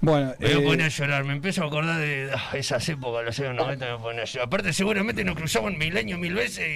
Bueno, 0.00 0.34
Me 0.38 0.48
voy 0.48 0.56
a 0.56 0.58
eh, 0.58 0.64
poner 0.68 0.86
a 0.86 0.88
llorar, 0.88 1.24
me 1.24 1.32
empiezo 1.32 1.62
a 1.62 1.66
acordar 1.66 1.98
de 1.98 2.30
ah, 2.34 2.50
esas 2.54 2.86
épocas, 2.90 3.24
los 3.24 3.40
años 3.40 3.54
90 3.54 3.92
me 3.96 3.98
pone 4.02 4.20
a 4.20 4.24
llorar. 4.24 4.48
Aparte 4.48 4.72
seguramente 4.74 5.24
nos 5.24 5.34
cruzamos 5.34 5.72
en 5.72 5.78
milenio 5.78 6.18
mil 6.18 6.34
veces 6.34 6.66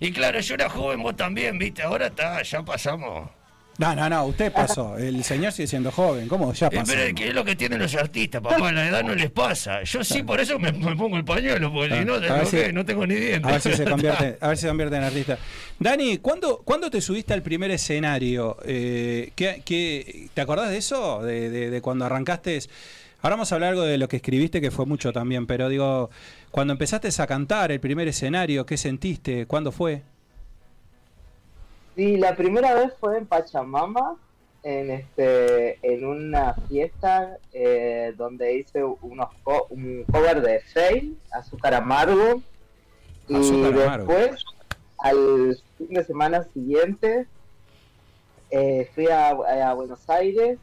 y, 0.00 0.04
y 0.04 0.12
claro, 0.12 0.40
yo 0.40 0.54
era 0.54 0.68
joven, 0.68 1.00
vos 1.00 1.14
también, 1.14 1.58
viste, 1.58 1.82
ahora 1.82 2.06
está, 2.06 2.42
ya 2.42 2.62
pasamos. 2.64 3.30
No, 3.80 3.96
no, 3.96 4.08
no, 4.10 4.26
usted 4.26 4.52
pasó. 4.52 4.96
El 4.98 5.24
señor 5.24 5.52
sigue 5.52 5.66
siendo 5.66 5.90
joven. 5.90 6.28
¿Cómo? 6.28 6.52
Ya 6.52 6.66
Eh, 6.66 6.70
pasó. 6.76 6.92
pero 6.92 7.02
es 7.02 7.14
que 7.14 7.28
es 7.28 7.34
lo 7.34 7.44
que 7.44 7.56
tienen 7.56 7.78
los 7.80 7.94
artistas, 7.94 8.40
papá, 8.42 8.70
la 8.70 8.86
edad 8.88 9.02
no 9.02 9.14
les 9.14 9.30
pasa. 9.30 9.82
Yo 9.82 10.04
sí, 10.04 10.22
por 10.22 10.38
eso 10.38 10.58
me, 10.58 10.70
me 10.70 10.94
pongo 10.94 11.16
el 11.16 11.24
pañuelo, 11.24 11.72
porque 11.72 11.98
si 11.98 12.04
no, 12.04 12.14
A 12.14 12.20
te 12.20 12.28
ver 12.28 12.32
enojé, 12.42 12.66
si- 12.66 12.72
no 12.72 12.84
tengo 12.84 13.06
ni 13.06 13.14
dientes. 13.14 13.44
A 13.48 13.52
ver 13.52 13.60
si 13.60 13.72
se 13.72 13.84
convierte, 13.90 14.36
a 14.40 14.48
ver 14.48 14.56
si 14.56 14.62
se 14.62 14.68
convierte 14.68 14.96
en 14.96 15.02
artista. 15.04 15.38
Dani, 15.78 16.18
¿cuándo, 16.18 16.58
¿cuándo 16.64 16.90
te 16.90 17.00
subiste 17.00 17.32
al 17.32 17.42
primer 17.42 17.70
escenario? 17.70 18.58
Eh, 18.64 19.32
¿qué, 19.34 19.62
qué- 19.64 20.28
te 20.34 20.40
acordás 20.42 20.70
de 20.70 20.76
eso? 20.76 21.22
De, 21.22 21.48
de- 21.50 21.70
de 21.70 21.80
cuando 21.80 22.04
arrancaste. 22.04 22.60
Ahora 23.22 23.36
vamos 23.36 23.52
a 23.52 23.54
hablar 23.54 23.70
algo 23.70 23.82
de 23.82 23.98
lo 23.98 24.08
que 24.08 24.16
escribiste, 24.16 24.60
que 24.60 24.70
fue 24.70 24.86
mucho 24.86 25.12
también, 25.12 25.46
pero 25.46 25.68
digo, 25.68 26.08
cuando 26.50 26.72
empezaste 26.72 27.08
a 27.18 27.26
cantar, 27.26 27.70
el 27.72 27.78
primer 27.80 28.08
escenario, 28.08 28.64
¿qué 28.64 28.76
sentiste? 28.78 29.46
¿Cuándo 29.46 29.72
fue? 29.72 30.02
Sí, 31.96 32.16
la 32.16 32.36
primera 32.36 32.74
vez 32.74 32.92
fue 32.98 33.18
en 33.18 33.26
Pachamama, 33.26 34.16
en 34.62 34.90
este 34.90 35.78
en 35.82 36.04
una 36.04 36.54
fiesta 36.68 37.38
eh, 37.52 38.12
donde 38.16 38.58
hice 38.58 38.84
unos 38.84 39.28
un 39.70 40.04
cover 40.10 40.42
de 40.42 40.60
Faye, 40.60 41.12
Azúcar 41.32 41.74
Amargo, 41.74 42.42
y 43.28 43.62
después 43.72 44.44
al 44.98 45.56
fin 45.78 45.88
de 45.88 46.04
semana 46.04 46.44
siguiente 46.52 47.26
eh, 48.50 48.90
fui 48.94 49.06
a, 49.08 49.72
Buenos 49.74 50.08
Aires 50.10 50.58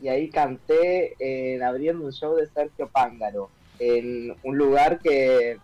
y 0.00 0.08
ahí 0.08 0.28
canté 0.28 1.14
en 1.18 1.62
abriendo 1.62 2.04
un 2.04 2.12
show 2.12 2.34
de 2.36 2.46
Sergio 2.48 2.88
Pángaro 2.88 3.50
en 3.78 4.36
un 4.42 4.56
lugar 4.56 5.00
que 5.00 5.58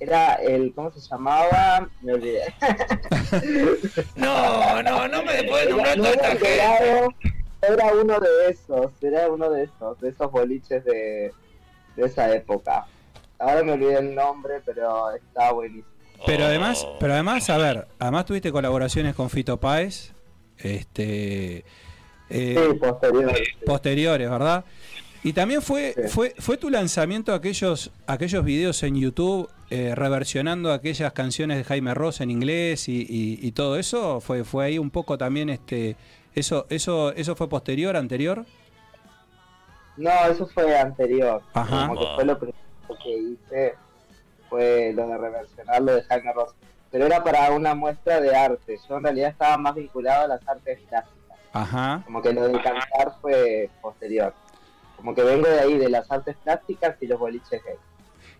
era 0.00 0.34
el, 0.34 0.72
¿cómo 0.74 0.90
se 0.92 1.00
llamaba? 1.00 1.88
Me 2.02 2.14
olvidé. 2.14 2.54
no, 4.16 4.82
no, 4.82 5.08
no 5.08 5.22
me 5.22 5.44
puedes 5.44 5.70
nombrar 5.70 5.96
toda 5.96 6.10
esta 6.10 6.30
gente. 6.30 7.14
Era 7.62 7.94
uno 7.94 8.20
de 8.20 8.50
esos, 8.50 8.90
era 9.02 9.28
uno 9.30 9.50
de 9.50 9.64
esos, 9.64 10.00
de 10.00 10.08
esos 10.10 10.30
boliches 10.30 10.84
de, 10.84 11.32
de 11.96 12.06
esa 12.06 12.34
época. 12.34 12.86
Ahora 13.38 13.62
me 13.62 13.72
olvidé 13.72 13.98
el 13.98 14.14
nombre, 14.14 14.60
pero 14.64 15.10
está 15.12 15.52
buenísimo. 15.52 15.88
Pero 16.26 16.44
además, 16.44 16.86
pero 17.00 17.12
además, 17.12 17.50
a 17.50 17.58
ver, 17.58 17.86
además 17.98 18.24
tuviste 18.24 18.52
colaboraciones 18.52 19.14
con 19.14 19.28
Fito 19.28 19.58
Páez, 19.58 20.12
este, 20.58 21.64
eh, 22.30 22.68
sí, 22.70 22.78
posteriores, 22.78 23.48
posteriores, 23.66 24.30
¿verdad? 24.30 24.64
Y 25.24 25.32
también 25.32 25.62
fue, 25.62 25.94
fue, 26.08 26.34
fue 26.38 26.58
tu 26.58 26.68
lanzamiento 26.68 27.32
aquellos, 27.32 27.90
aquellos 28.06 28.44
videos 28.44 28.82
en 28.82 28.94
YouTube 28.94 29.48
eh, 29.70 29.94
reversionando 29.94 30.70
aquellas 30.70 31.14
canciones 31.14 31.56
de 31.56 31.64
Jaime 31.64 31.94
Ross 31.94 32.20
en 32.20 32.30
inglés 32.30 32.90
y, 32.90 33.06
y, 33.08 33.52
todo 33.52 33.78
eso, 33.78 34.20
fue, 34.20 34.44
fue 34.44 34.66
ahí 34.66 34.78
un 34.78 34.90
poco 34.90 35.16
también 35.16 35.48
este, 35.48 35.96
eso, 36.34 36.66
eso, 36.68 37.10
eso 37.14 37.34
fue 37.36 37.48
posterior, 37.48 37.96
anterior. 37.96 38.44
No, 39.96 40.10
eso 40.26 40.46
fue 40.46 40.78
anterior. 40.78 41.40
Ajá. 41.54 41.88
Como 41.88 42.00
que 42.00 42.06
fue 42.16 42.24
lo 42.26 42.38
primero 42.38 42.58
que 43.02 43.18
hice 43.18 43.74
fue 44.50 44.92
lo 44.94 45.08
de 45.08 45.16
reversionar 45.16 45.80
lo 45.80 45.94
de 45.94 46.02
Jaime 46.02 46.32
Ross. 46.34 46.54
Pero 46.90 47.06
era 47.06 47.24
para 47.24 47.50
una 47.50 47.74
muestra 47.74 48.20
de 48.20 48.36
arte. 48.36 48.78
Yo 48.86 48.98
en 48.98 49.04
realidad 49.04 49.30
estaba 49.30 49.56
más 49.56 49.74
vinculado 49.74 50.26
a 50.26 50.28
las 50.28 50.46
artes 50.46 50.80
plásticas. 50.88 51.38
Ajá. 51.54 52.02
Como 52.04 52.20
que 52.20 52.34
lo 52.34 52.46
de 52.46 52.60
cantar 52.60 53.14
fue 53.22 53.70
posterior. 53.80 54.34
Como 55.04 55.14
que 55.14 55.22
vengo 55.22 55.46
de 55.46 55.60
ahí, 55.60 55.76
de 55.76 55.90
las 55.90 56.10
artes 56.10 56.34
plásticas 56.42 56.96
y 57.02 57.06
los 57.06 57.18
boliches 57.18 57.62
gay. 57.62 57.74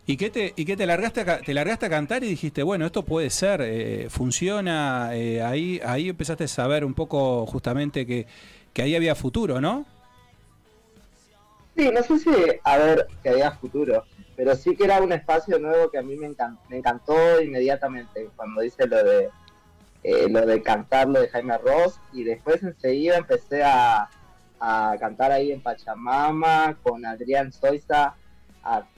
¿Y 0.06 0.16
qué 0.16 0.30
te, 0.30 0.54
y 0.56 0.64
qué 0.64 0.78
te 0.78 0.87
largaste 0.87 1.21
a, 1.21 1.40
te 1.42 1.52
largaste 1.52 1.85
a 1.85 1.90
cantar 1.90 2.25
y 2.25 2.28
dijiste, 2.28 2.62
bueno, 2.62 2.87
esto 2.87 3.02
puede 3.02 3.28
ser, 3.28 3.61
eh, 3.62 4.06
funciona, 4.09 5.11
eh, 5.12 5.42
ahí, 5.42 5.78
ahí 5.85 6.09
empezaste 6.09 6.44
a 6.44 6.49
saber 6.49 6.87
un 6.87 6.94
poco 6.94 7.44
justamente 7.44 8.06
que, 8.06 8.26
que 8.73 8.80
ahí 8.80 8.97
había 8.97 9.14
futuro, 9.14 9.61
¿no? 9.61 9.85
Sí, 11.76 11.90
no 11.92 12.02
sé 12.02 12.18
si 12.18 12.30
a 12.62 12.78
ver 12.78 13.09
que 13.23 13.28
había 13.28 13.50
futuro 13.50 14.04
pero 14.37 14.56
sí 14.56 14.75
que 14.75 14.85
era 14.85 15.02
un 15.02 15.12
espacio 15.12 15.59
nuevo 15.59 15.90
que 15.90 15.99
a 15.99 16.02
mí 16.02 16.16
me, 16.16 16.26
encantó, 16.26 16.61
me 16.71 16.78
encantó 16.78 17.42
inmediatamente 17.42 18.30
cuando 18.37 18.64
hice 18.64 18.87
lo 18.87 19.04
de 19.04 19.30
eh, 20.02 20.28
lo 20.28 20.44
de 20.44 20.62
cantar 20.62 21.09
lo 21.09 21.21
de 21.21 21.28
Jaime 21.28 21.56
Ross 21.59 22.00
y 22.12 22.25
después 22.25 22.62
enseguida 22.62 23.16
empecé 23.16 23.62
a, 23.62 24.09
cantar 24.99 25.33
ahí 25.33 25.52
en 25.52 25.61
Pachamama 25.61 26.76
con 26.83 27.04
Adrián 27.04 27.52
Soiza 27.52 28.14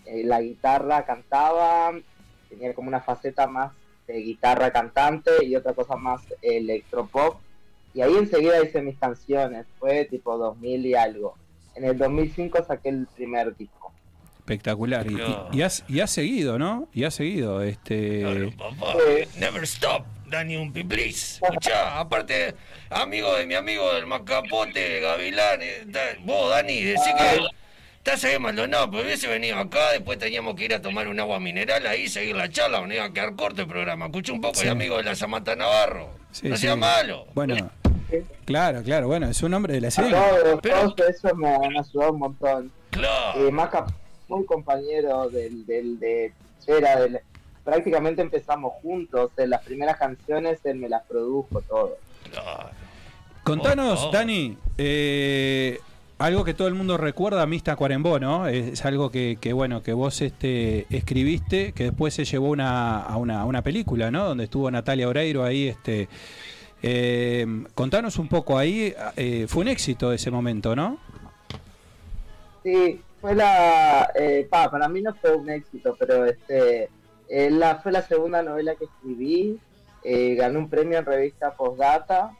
eh, 0.04 0.22
la 0.24 0.40
guitarra 0.40 1.04
cantaba 1.04 1.92
tenía 2.48 2.74
como 2.74 2.88
una 2.88 3.00
faceta 3.00 3.46
más 3.46 3.72
de 4.06 4.18
guitarra 4.18 4.70
cantante 4.70 5.44
y 5.44 5.56
otra 5.56 5.72
cosa 5.72 5.96
más 5.96 6.22
electropop 6.40 7.40
y 7.94 8.02
ahí 8.02 8.14
enseguida 8.14 8.62
hice 8.62 8.82
mis 8.82 8.98
canciones 8.98 9.66
fue 9.78 10.04
tipo 10.04 10.36
2000 10.36 10.86
y 10.86 10.94
algo 10.94 11.34
en 11.74 11.84
el 11.84 11.98
2005 11.98 12.64
saqué 12.64 12.90
el 12.90 13.06
primer 13.14 13.56
disco 13.56 13.92
Espectacular. 14.46 15.04
Y, 15.50 15.62
has, 15.62 15.82
y 15.88 15.98
has 15.98 16.12
seguido, 16.12 16.56
¿no? 16.56 16.88
Y 16.92 17.02
has 17.02 17.14
seguido. 17.14 17.62
este 17.62 18.52
Never 19.40 19.64
stop. 19.64 20.04
Dani 20.28 20.56
un 20.56 20.72
please. 20.72 21.40
Escuchá, 21.42 21.98
aparte, 21.98 22.54
amigo 22.90 23.34
de 23.36 23.46
mi 23.46 23.54
amigo 23.54 23.92
del 23.94 24.06
Macapote, 24.06 25.00
Gavilán. 25.00 25.60
Eh, 25.62 25.86
vos, 26.24 26.50
Dani, 26.50 26.82
decís 26.82 27.14
que 27.16 27.46
estás 27.98 28.24
ahí 28.24 28.38
Maldonado, 28.38 28.90
pero 28.90 29.04
hubiese 29.04 29.28
venido 29.28 29.56
acá, 29.58 29.92
después 29.92 30.18
teníamos 30.18 30.54
que 30.56 30.64
ir 30.64 30.74
a 30.74 30.82
tomar 30.82 31.08
un 31.08 31.18
agua 31.20 31.38
mineral 31.38 31.86
ahí, 31.86 32.08
seguir 32.08 32.36
la 32.36 32.48
charla, 32.48 32.80
no 32.84 32.92
iba 32.92 33.04
a 33.04 33.12
quedar 33.12 33.34
corto 33.36 33.62
el 33.62 33.68
programa. 33.68 34.06
Escuché 34.06 34.32
un 34.32 34.40
poco 34.40 34.60
de 34.60 34.70
amigo 34.70 34.96
de 34.96 35.04
la 35.04 35.14
Samantha 35.14 35.54
Navarro. 35.54 36.10
no 36.42 36.56
sea 36.56 36.76
malo. 36.76 37.26
Bueno, 37.34 37.70
claro, 38.44 38.82
claro, 38.82 39.06
bueno, 39.06 39.28
es 39.28 39.42
un 39.42 39.54
hombre 39.54 39.74
de 39.74 39.80
la 39.80 39.90
serie. 39.90 40.16
pero, 40.60 40.94
eso 41.08 41.34
me 41.36 41.48
han 41.48 41.76
ayudado 41.76 42.12
un 42.12 42.18
montón. 42.18 42.72
Claro. 42.90 43.48
Eh, 43.48 43.52
muy 44.28 44.44
compañero 44.44 45.28
del, 45.28 45.64
del 45.66 46.00
de 46.00 46.32
Chera, 46.64 47.00
del, 47.00 47.20
prácticamente 47.66 48.22
empezamos 48.22 48.74
juntos, 48.80 49.32
en 49.36 49.50
las 49.50 49.62
primeras 49.62 49.98
canciones 49.98 50.60
él 50.64 50.76
me 50.76 50.88
las 50.88 51.02
produjo 51.02 51.60
todo. 51.62 51.98
Contanos, 53.42 54.04
oh, 54.04 54.08
oh. 54.08 54.12
Dani, 54.12 54.56
eh, 54.78 55.80
algo 56.18 56.44
que 56.44 56.54
todo 56.54 56.68
el 56.68 56.74
mundo 56.74 56.96
recuerda, 56.96 57.44
Mista 57.44 57.74
Cuarembó, 57.74 58.20
¿no? 58.20 58.46
Es, 58.46 58.84
algo 58.84 59.10
que, 59.10 59.36
bueno, 59.52 59.82
que 59.82 59.92
vos 59.92 60.22
este, 60.22 60.86
escribiste, 60.90 61.72
que 61.72 61.84
después 61.84 62.14
se 62.14 62.24
llevó 62.24 62.50
una, 62.50 63.02
a, 63.02 63.16
una, 63.16 63.44
una 63.44 63.62
película, 63.62 64.12
¿no? 64.12 64.28
Donde 64.28 64.44
estuvo 64.44 64.70
Natalia 64.70 65.08
Oreiro 65.08 65.44
ahí, 65.44 65.68
este... 65.68 66.08
Eh, 66.82 67.64
contanos 67.74 68.18
un 68.18 68.28
poco 68.28 68.58
ahí, 68.58 68.94
eh, 69.16 69.46
fue 69.48 69.62
un 69.62 69.68
éxito 69.68 70.12
ese 70.12 70.30
momento, 70.30 70.76
¿no? 70.76 70.98
Sí, 72.62 73.00
fue 73.20 73.34
la, 73.34 74.10
eh, 74.14 74.46
para 74.48 74.88
mí 74.88 75.02
no 75.02 75.14
fue 75.14 75.34
un 75.34 75.48
éxito, 75.50 75.96
pero 75.98 76.26
este, 76.26 76.90
eh, 77.28 77.50
la, 77.50 77.76
fue 77.76 77.92
la 77.92 78.02
segunda 78.02 78.42
novela 78.42 78.74
que 78.74 78.84
escribí, 78.84 79.58
eh, 80.04 80.34
gané 80.34 80.58
un 80.58 80.68
premio 80.68 80.98
en 80.98 81.04
revista 81.04 81.54
Postdata, 81.54 82.32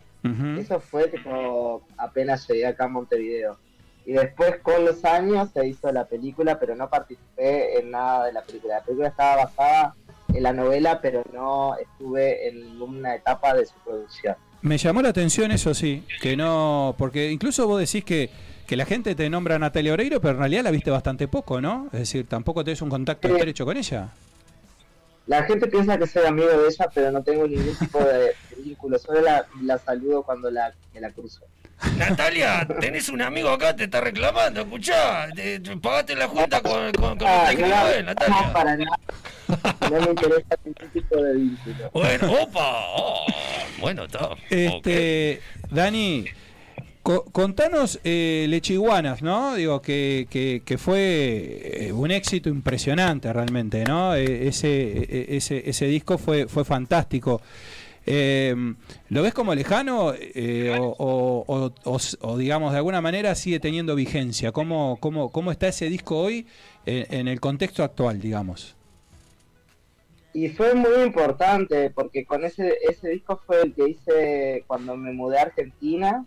eso 0.58 0.80
fue 0.80 1.06
tipo 1.06 1.82
apenas 1.96 2.48
llegué 2.48 2.66
acá 2.66 2.86
a 2.86 2.88
Montevideo. 2.88 3.58
Y 4.04 4.12
después 4.12 4.56
con 4.60 4.84
los 4.84 5.04
años 5.04 5.50
se 5.54 5.68
hizo 5.68 5.92
la 5.92 6.04
película, 6.06 6.58
pero 6.58 6.74
no 6.74 6.90
participé 6.90 7.78
en 7.78 7.92
nada 7.92 8.26
de 8.26 8.32
la 8.32 8.42
película. 8.42 8.78
La 8.78 8.82
película 8.82 9.08
estaba 9.08 9.44
basada 9.44 9.94
en 10.34 10.42
la 10.42 10.52
novela, 10.52 11.00
pero 11.00 11.22
no 11.32 11.76
estuve 11.76 12.48
en 12.48 12.82
una 12.82 13.14
etapa 13.14 13.54
de 13.54 13.66
su 13.66 13.74
producción. 13.84 14.34
Me 14.62 14.78
llamó 14.78 15.00
la 15.00 15.10
atención 15.10 15.52
eso 15.52 15.74
sí, 15.74 16.04
que 16.20 16.36
no, 16.36 16.96
porque 16.98 17.30
incluso 17.30 17.68
vos 17.68 17.78
decís 17.78 18.04
que 18.04 18.30
que 18.66 18.76
la 18.76 18.84
gente 18.84 19.14
te 19.14 19.30
nombra 19.30 19.58
Natalia 19.58 19.92
Oreiro, 19.92 20.20
pero 20.20 20.32
en 20.32 20.38
realidad 20.38 20.64
la 20.64 20.70
viste 20.70 20.90
bastante 20.90 21.28
poco, 21.28 21.60
¿no? 21.60 21.86
Es 21.92 22.00
decir, 22.00 22.26
tampoco 22.26 22.64
tenés 22.64 22.82
un 22.82 22.90
contacto 22.90 23.28
estrecho 23.28 23.64
con 23.64 23.76
ella. 23.76 24.08
La 25.26 25.42
gente 25.42 25.66
piensa 25.66 25.98
que 25.98 26.06
soy 26.06 26.24
amigo 26.24 26.48
de 26.48 26.68
ella, 26.68 26.88
pero 26.94 27.10
no 27.10 27.22
tengo 27.22 27.46
ningún 27.46 27.76
tipo 27.76 27.98
de 27.98 28.34
vínculo. 28.58 28.98
Solo 28.98 29.20
la, 29.20 29.78
saludo 29.78 30.22
cuando 30.22 30.50
la, 30.50 30.72
la 30.94 31.10
cruzo. 31.10 31.42
Natalia, 31.98 32.66
tenés 32.80 33.08
un 33.08 33.20
amigo 33.20 33.50
acá, 33.50 33.76
te 33.76 33.84
está 33.84 34.00
reclamando, 34.00 34.62
escuchá, 34.62 35.28
te, 35.34 35.60
pagaste 35.76 36.14
la 36.14 36.26
junta 36.26 36.62
con, 36.62 36.90
con, 36.92 37.18
con 37.18 37.28
ah, 37.28 37.52
no, 37.52 38.02
Natalia. 38.02 38.46
No, 38.46 38.52
para 38.52 38.76
nada. 38.76 38.98
No 39.90 40.00
me 40.00 40.10
interesa 40.10 40.56
ningún 40.64 40.88
tipo 40.90 41.16
de 41.16 41.34
vínculo. 41.34 41.90
Bueno, 41.92 42.32
opa, 42.32 42.84
oh, 42.96 43.26
bueno, 43.78 44.04
está. 44.04 44.30
Este, 44.48 45.42
Dani, 45.70 46.24
contanos 47.32 48.00
eh, 48.04 48.46
Lechiguanas, 48.48 49.22
¿no? 49.22 49.54
Digo, 49.54 49.80
que, 49.80 50.26
que, 50.64 50.78
fue 50.78 51.86
eh, 51.86 51.92
un 51.92 52.10
éxito 52.10 52.48
impresionante 52.48 53.32
realmente, 53.32 53.84
¿no? 53.84 54.14
E, 54.14 54.48
ese, 54.48 54.68
e, 54.68 55.36
ese, 55.36 55.68
ese 55.68 55.86
disco 55.86 56.18
fue, 56.18 56.48
fue 56.48 56.64
fantástico. 56.64 57.40
Em, 58.04 58.76
¿Lo 59.08 59.22
ves 59.22 59.34
como 59.34 59.54
lejano 59.54 60.12
eh, 60.16 60.76
o, 60.80 61.72
o, 61.84 62.36
digamos, 62.38 62.72
de 62.72 62.78
alguna 62.78 63.00
manera 63.00 63.34
sigue 63.34 63.60
teniendo 63.60 63.94
vigencia? 63.94 64.52
¿Cómo, 64.52 64.98
cómo, 65.00 65.30
cómo 65.30 65.50
está 65.50 65.68
ese 65.68 65.88
disco 65.88 66.18
hoy 66.18 66.46
en 66.84 67.26
el 67.26 67.40
contexto 67.40 67.82
actual, 67.82 68.20
digamos? 68.20 68.75
Y 70.36 70.50
fue 70.50 70.74
muy 70.74 71.00
importante 71.02 71.88
porque 71.88 72.26
con 72.26 72.44
ese, 72.44 72.76
ese 72.86 73.08
disco 73.08 73.40
fue 73.46 73.62
el 73.62 73.72
que 73.72 73.88
hice 73.88 74.64
cuando 74.66 74.94
me 74.94 75.10
mudé 75.14 75.38
a 75.38 75.44
Argentina 75.44 76.22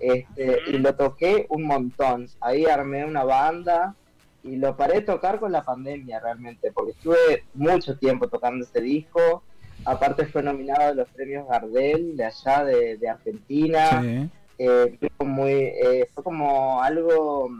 este, 0.00 0.60
y 0.66 0.78
lo 0.78 0.94
toqué 0.94 1.44
un 1.50 1.64
montón. 1.64 2.26
Ahí 2.40 2.64
armé 2.64 3.04
una 3.04 3.22
banda 3.22 3.96
y 4.42 4.56
lo 4.56 4.78
paré 4.78 4.94
de 4.94 5.00
tocar 5.02 5.40
con 5.40 5.52
la 5.52 5.62
pandemia 5.62 6.20
realmente 6.20 6.72
porque 6.72 6.92
estuve 6.92 7.44
mucho 7.52 7.98
tiempo 7.98 8.28
tocando 8.28 8.64
ese 8.64 8.80
disco. 8.80 9.42
Aparte 9.84 10.24
fue 10.24 10.42
nominado 10.42 10.80
a 10.80 10.94
los 10.94 11.08
premios 11.10 11.46
Gardel 11.46 12.16
de 12.16 12.24
allá 12.24 12.64
de, 12.64 12.96
de 12.96 13.08
Argentina. 13.10 14.30
Eh, 14.56 14.98
fue, 15.18 15.26
muy, 15.26 15.52
eh, 15.52 16.08
fue 16.14 16.24
como 16.24 16.82
algo 16.82 17.50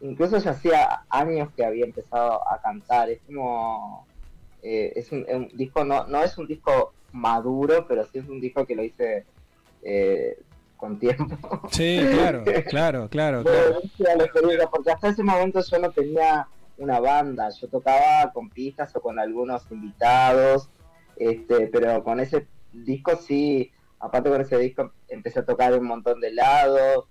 incluso 0.00 0.38
ya 0.38 0.52
hacía 0.52 1.02
años 1.10 1.48
que 1.56 1.64
había 1.64 1.86
empezado 1.86 2.40
a 2.48 2.62
cantar. 2.62 3.10
Es 3.10 3.18
como. 3.26 4.06
Eh, 4.62 4.92
es 4.96 5.12
un, 5.12 5.26
un 5.28 5.48
disco, 5.54 5.84
no, 5.84 6.06
no 6.06 6.22
es 6.22 6.36
un 6.38 6.46
disco 6.46 6.92
maduro, 7.12 7.86
pero 7.88 8.04
sí 8.06 8.18
es 8.18 8.28
un 8.28 8.40
disco 8.40 8.66
que 8.66 8.76
lo 8.76 8.84
hice 8.84 9.24
eh, 9.82 10.38
con 10.76 10.98
tiempo. 10.98 11.36
Sí, 11.70 12.00
claro, 12.12 12.44
claro, 12.68 13.08
claro, 13.08 13.44
claro. 13.44 14.70
porque 14.70 14.90
hasta 14.90 15.08
ese 15.08 15.22
momento 15.22 15.60
yo 15.60 15.78
no 15.78 15.90
tenía 15.90 16.48
una 16.78 17.00
banda, 17.00 17.50
yo 17.50 17.68
tocaba 17.68 18.32
con 18.32 18.48
pistas 18.48 18.94
o 18.96 19.00
con 19.00 19.18
algunos 19.18 19.70
invitados, 19.70 20.70
este, 21.16 21.66
pero 21.66 22.02
con 22.04 22.20
ese 22.20 22.46
disco 22.72 23.16
sí, 23.16 23.72
aparte 23.98 24.30
con 24.30 24.40
ese 24.40 24.58
disco 24.58 24.92
empecé 25.08 25.40
a 25.40 25.44
tocar 25.44 25.76
un 25.76 25.86
montón 25.86 26.20
de 26.20 26.32
lados, 26.32 27.06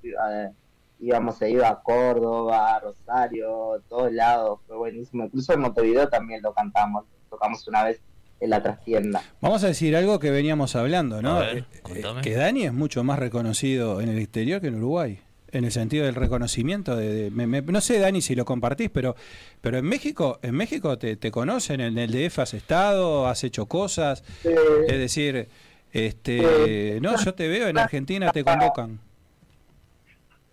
íbamos 0.99 1.41
a 1.41 1.47
ir 1.49 1.63
a 1.63 1.81
Córdoba, 1.81 2.75
a 2.75 2.79
Rosario, 2.79 3.83
todos 3.89 4.11
lados, 4.11 4.59
fue 4.65 4.77
buenísimo, 4.77 5.25
incluso 5.25 5.53
en 5.53 5.61
Montevideo 5.61 6.07
también 6.07 6.41
lo 6.41 6.53
cantamos, 6.53 7.05
tocamos 7.29 7.67
una 7.67 7.83
vez 7.83 7.99
en 8.39 8.49
la 8.51 8.61
trastienda. 8.61 9.23
Vamos 9.41 9.63
a 9.63 9.67
decir 9.67 9.95
algo 9.95 10.19
que 10.19 10.29
veníamos 10.31 10.75
hablando, 10.75 11.21
¿no? 11.21 11.39
Ver, 11.39 11.65
Eh, 11.89 12.03
que 12.21 12.33
Dani 12.35 12.63
es 12.65 12.73
mucho 12.73 13.03
más 13.03 13.17
reconocido 13.19 13.99
en 14.01 14.09
el 14.09 14.19
exterior 14.19 14.61
que 14.61 14.67
en 14.67 14.75
Uruguay. 14.75 15.21
En 15.49 15.63
el 15.63 15.71
sentido 15.71 16.05
del 16.05 16.13
reconocimiento 16.15 16.95
de, 16.97 17.11
de- 17.13 17.31
me- 17.31 17.47
me- 17.47 17.61
no 17.61 17.79
sé 17.81 17.99
Dani 17.99 18.21
si 18.21 18.35
lo 18.35 18.43
compartís, 18.43 18.89
pero 18.91 19.15
pero 19.61 19.77
en 19.77 19.85
México, 19.85 20.39
en 20.43 20.53
México 20.55 20.97
te, 20.97 21.15
te 21.15 21.31
conocen, 21.31 21.79
en 21.79 21.97
el 21.97 22.11
DF 22.11 22.39
has 22.39 22.53
estado, 22.53 23.27
has 23.27 23.43
hecho 23.45 23.65
cosas, 23.65 24.23
Eh, 24.43 24.55
es 24.87 24.97
decir, 24.99 25.47
este, 25.93 26.99
no, 27.01 27.17
yo 27.23 27.33
te 27.33 27.47
veo 27.47 27.67
en 27.69 27.77
Argentina 27.77 28.29
te 28.31 28.43
convocan. 28.43 28.99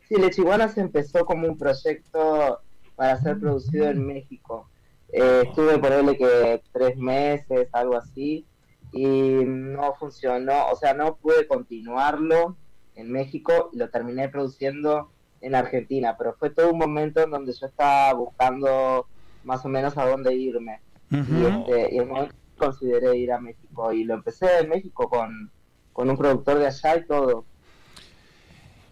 Sí, 0.08 0.14
Lechiguanas 0.16 0.76
empezó 0.78 1.24
como 1.24 1.48
un 1.48 1.58
proyecto 1.58 2.60
para 2.94 3.20
ser 3.20 3.38
producido 3.40 3.88
en 3.90 4.06
México. 4.06 4.68
Eh, 5.16 5.44
estuve 5.46 5.78
por 5.78 5.92
él 5.92 6.16
que 6.18 6.60
tres 6.72 6.96
meses, 6.96 7.68
algo 7.72 7.96
así, 7.96 8.44
y 8.90 9.44
no 9.44 9.94
funcionó, 9.94 10.66
o 10.72 10.76
sea, 10.76 10.92
no 10.92 11.14
pude 11.14 11.46
continuarlo 11.46 12.56
en 12.96 13.12
México 13.12 13.70
y 13.72 13.76
lo 13.76 13.88
terminé 13.90 14.28
produciendo 14.28 15.12
en 15.40 15.54
Argentina, 15.54 16.16
pero 16.18 16.34
fue 16.34 16.50
todo 16.50 16.72
un 16.72 16.78
momento 16.78 17.22
en 17.22 17.30
donde 17.30 17.52
yo 17.52 17.66
estaba 17.66 18.12
buscando 18.14 19.06
más 19.44 19.64
o 19.64 19.68
menos 19.68 19.96
a 19.96 20.04
dónde 20.04 20.34
irme. 20.34 20.80
Y, 21.10 21.44
este, 21.44 21.94
y 21.94 21.98
en 21.98 22.02
un 22.02 22.08
momento 22.08 22.34
consideré 22.58 23.16
ir 23.16 23.30
a 23.30 23.38
México 23.38 23.92
y 23.92 24.02
lo 24.02 24.14
empecé 24.14 24.58
en 24.62 24.68
México 24.68 25.08
con, 25.08 25.48
con 25.92 26.10
un 26.10 26.16
productor 26.16 26.58
de 26.58 26.66
allá 26.66 26.96
y 26.96 27.06
todo. 27.06 27.44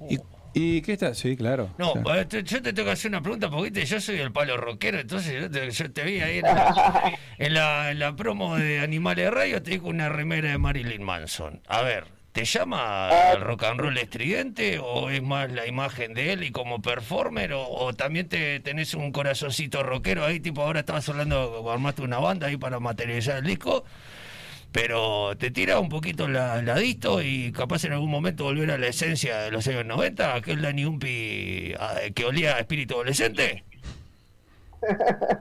¿Y, 0.09 0.21
y 0.55 0.83
qué 0.83 0.93
está? 0.95 1.15
Sí, 1.15 1.37
claro. 1.37 1.71
No, 1.79 1.93
claro. 1.95 2.21
eh, 2.21 2.25
te- 2.27 2.43
yo 2.43 2.61
te 2.63 2.73
tengo 2.73 2.87
que 2.87 2.93
hacer 2.93 3.11
una 3.11 3.23
pregunta 3.23 3.49
porque 3.51 3.71
¿viste? 3.71 3.87
yo 3.87 4.01
soy 4.01 4.19
el 4.19 4.33
palo 4.33 4.57
rockero, 4.57 4.99
entonces 5.01 5.41
yo 5.43 5.51
te, 5.51 5.71
yo 5.71 5.91
te 5.93 6.03
vi 6.05 6.21
ahí 6.21 6.39
en 6.39 6.45
la, 6.45 7.13
en, 7.39 7.55
la, 7.55 7.91
en 7.91 7.99
la 7.99 8.15
promo 8.17 8.57
de 8.57 8.81
Animales 8.81 9.25
de 9.25 9.31
Radio, 9.31 9.63
te 9.63 9.71
digo 9.73 9.89
una 9.89 10.09
remera 10.09 10.51
de 10.51 10.59
Marilyn 10.59 11.03
Manson. 11.03 11.61
A 11.69 11.83
ver, 11.83 12.05
¿te 12.33 12.45
llama 12.45 13.11
el 13.35 13.41
rock 13.41 13.65
and 13.65 13.81
roll 13.81 13.99
estridente 13.99 14.79
o 14.79 15.11
es 15.11 15.23
más 15.23 15.51
la 15.53 15.67
imagen 15.67 16.15
de 16.15 16.33
él 16.33 16.45
y 16.45 16.51
como 16.51 16.81
performer 16.83 17.53
o, 17.55 17.67
o 17.69 17.93
también 17.95 18.29
te 18.29 18.61
tenés 18.61 18.95
un 18.95 19.13
corazoncito 19.13 19.83
rockero 19.83 20.25
ahí, 20.25 20.41
tipo 20.41 20.63
ahora 20.63 20.81
estabas 20.81 21.09
hablando, 21.09 21.71
armaste 21.71 22.03
una 22.03 22.19
banda 22.19 22.47
ahí 22.49 22.57
para 22.57 22.81
materializar 22.81 23.39
el 23.39 23.45
disco? 23.45 23.85
Pero 24.73 25.37
te 25.37 25.51
tira 25.51 25.79
un 25.79 25.89
poquito 25.91 26.29
la, 26.29 26.63
la 26.63 26.77
disto 26.77 27.21
y 27.23 27.53
capaz 27.53 27.85
en 27.85 27.93
algún 27.93 28.11
momento 28.11 28.45
volver 28.45 28.71
a 28.71 28.79
la 28.79 28.87
esencia 28.87 29.39
de 29.43 29.51
los 29.51 29.67
años 29.69 29.85
90, 29.85 30.35
aquel 30.35 30.63
Danny 30.63 30.87
Umpi 30.87 31.75
ah, 31.79 31.97
que 32.15 32.25
olía 32.25 32.57
a 32.57 32.61
espíritu 32.61 32.95
adolescente. 32.95 33.65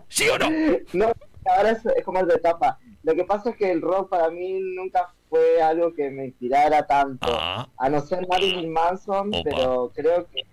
¿Sí 0.10 0.28
o 0.30 0.38
no? 0.38 0.50
No, 0.94 1.12
ahora 1.46 1.72
es, 1.72 1.86
es 1.98 2.04
como 2.04 2.20
el 2.20 2.28
de 2.28 2.36
etapa. 2.36 2.78
Lo 3.04 3.16
que 3.16 3.24
pasa 3.24 3.52
es 3.52 3.56
que 3.56 3.72
el 3.72 3.82
rock 3.82 4.10
para 4.10 4.30
mí 4.30 4.60
nunca 4.76 5.14
fue 5.30 5.62
algo 5.62 5.94
que 5.94 6.10
me 6.12 6.26
inspirara 6.26 6.86
tanto. 6.86 7.28
Ah, 7.32 7.68
A 7.78 7.90
no 7.90 8.02
ser 8.02 8.28
Marilyn 8.28 8.72
Manson, 8.72 9.30
Opa. 9.30 9.42
pero 9.44 9.92
creo 9.96 10.28
que 10.30 10.44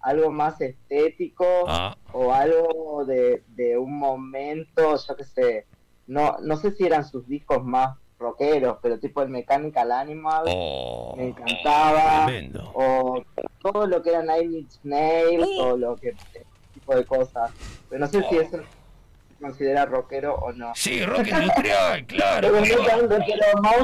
algo 0.00 0.30
más 0.30 0.60
estético 0.60 1.46
ah, 1.68 1.96
o 2.12 2.32
algo 2.32 3.04
de, 3.06 3.42
de 3.54 3.78
un 3.78 3.98
momento, 3.98 4.96
yo 4.96 5.16
qué 5.16 5.24
sé. 5.24 5.66
No, 6.08 6.36
no 6.42 6.56
sé 6.56 6.72
si 6.72 6.84
eran 6.84 7.04
sus 7.04 7.26
discos 7.28 7.64
más 7.64 7.96
rockeros, 8.18 8.78
pero 8.82 8.98
tipo 8.98 9.22
el 9.22 9.28
Mechanical 9.28 9.92
Animal 9.92 10.44
oh, 10.48 11.14
me 11.16 11.28
encantaba. 11.28 12.26
tremendo. 12.26 12.70
o 12.74 13.22
todo 13.62 13.86
lo 13.86 14.02
que 14.02 14.10
era 14.10 14.22
Nine 14.22 14.58
Inch 14.60 14.78
Nails 14.84 15.46
o 15.60 15.76
lo 15.76 15.96
que 15.96 16.10
ese 16.10 16.46
tipo 16.74 16.94
de 16.94 17.04
cosas. 17.04 17.50
Pero 17.88 18.00
no 18.00 18.06
sé 18.06 18.22
si 18.28 18.36
Oh. 18.38 18.40
eso 18.40 18.56
se 18.58 19.42
considera 19.44 19.84
rockero 19.84 20.34
o 20.36 20.52
no. 20.52 20.72
Sí, 20.74 21.04
rock 21.04 21.26
industrial, 21.26 22.06
claro. 22.06 22.48
Pero, 22.52 22.60
no 22.60 23.62
más, 23.62 23.74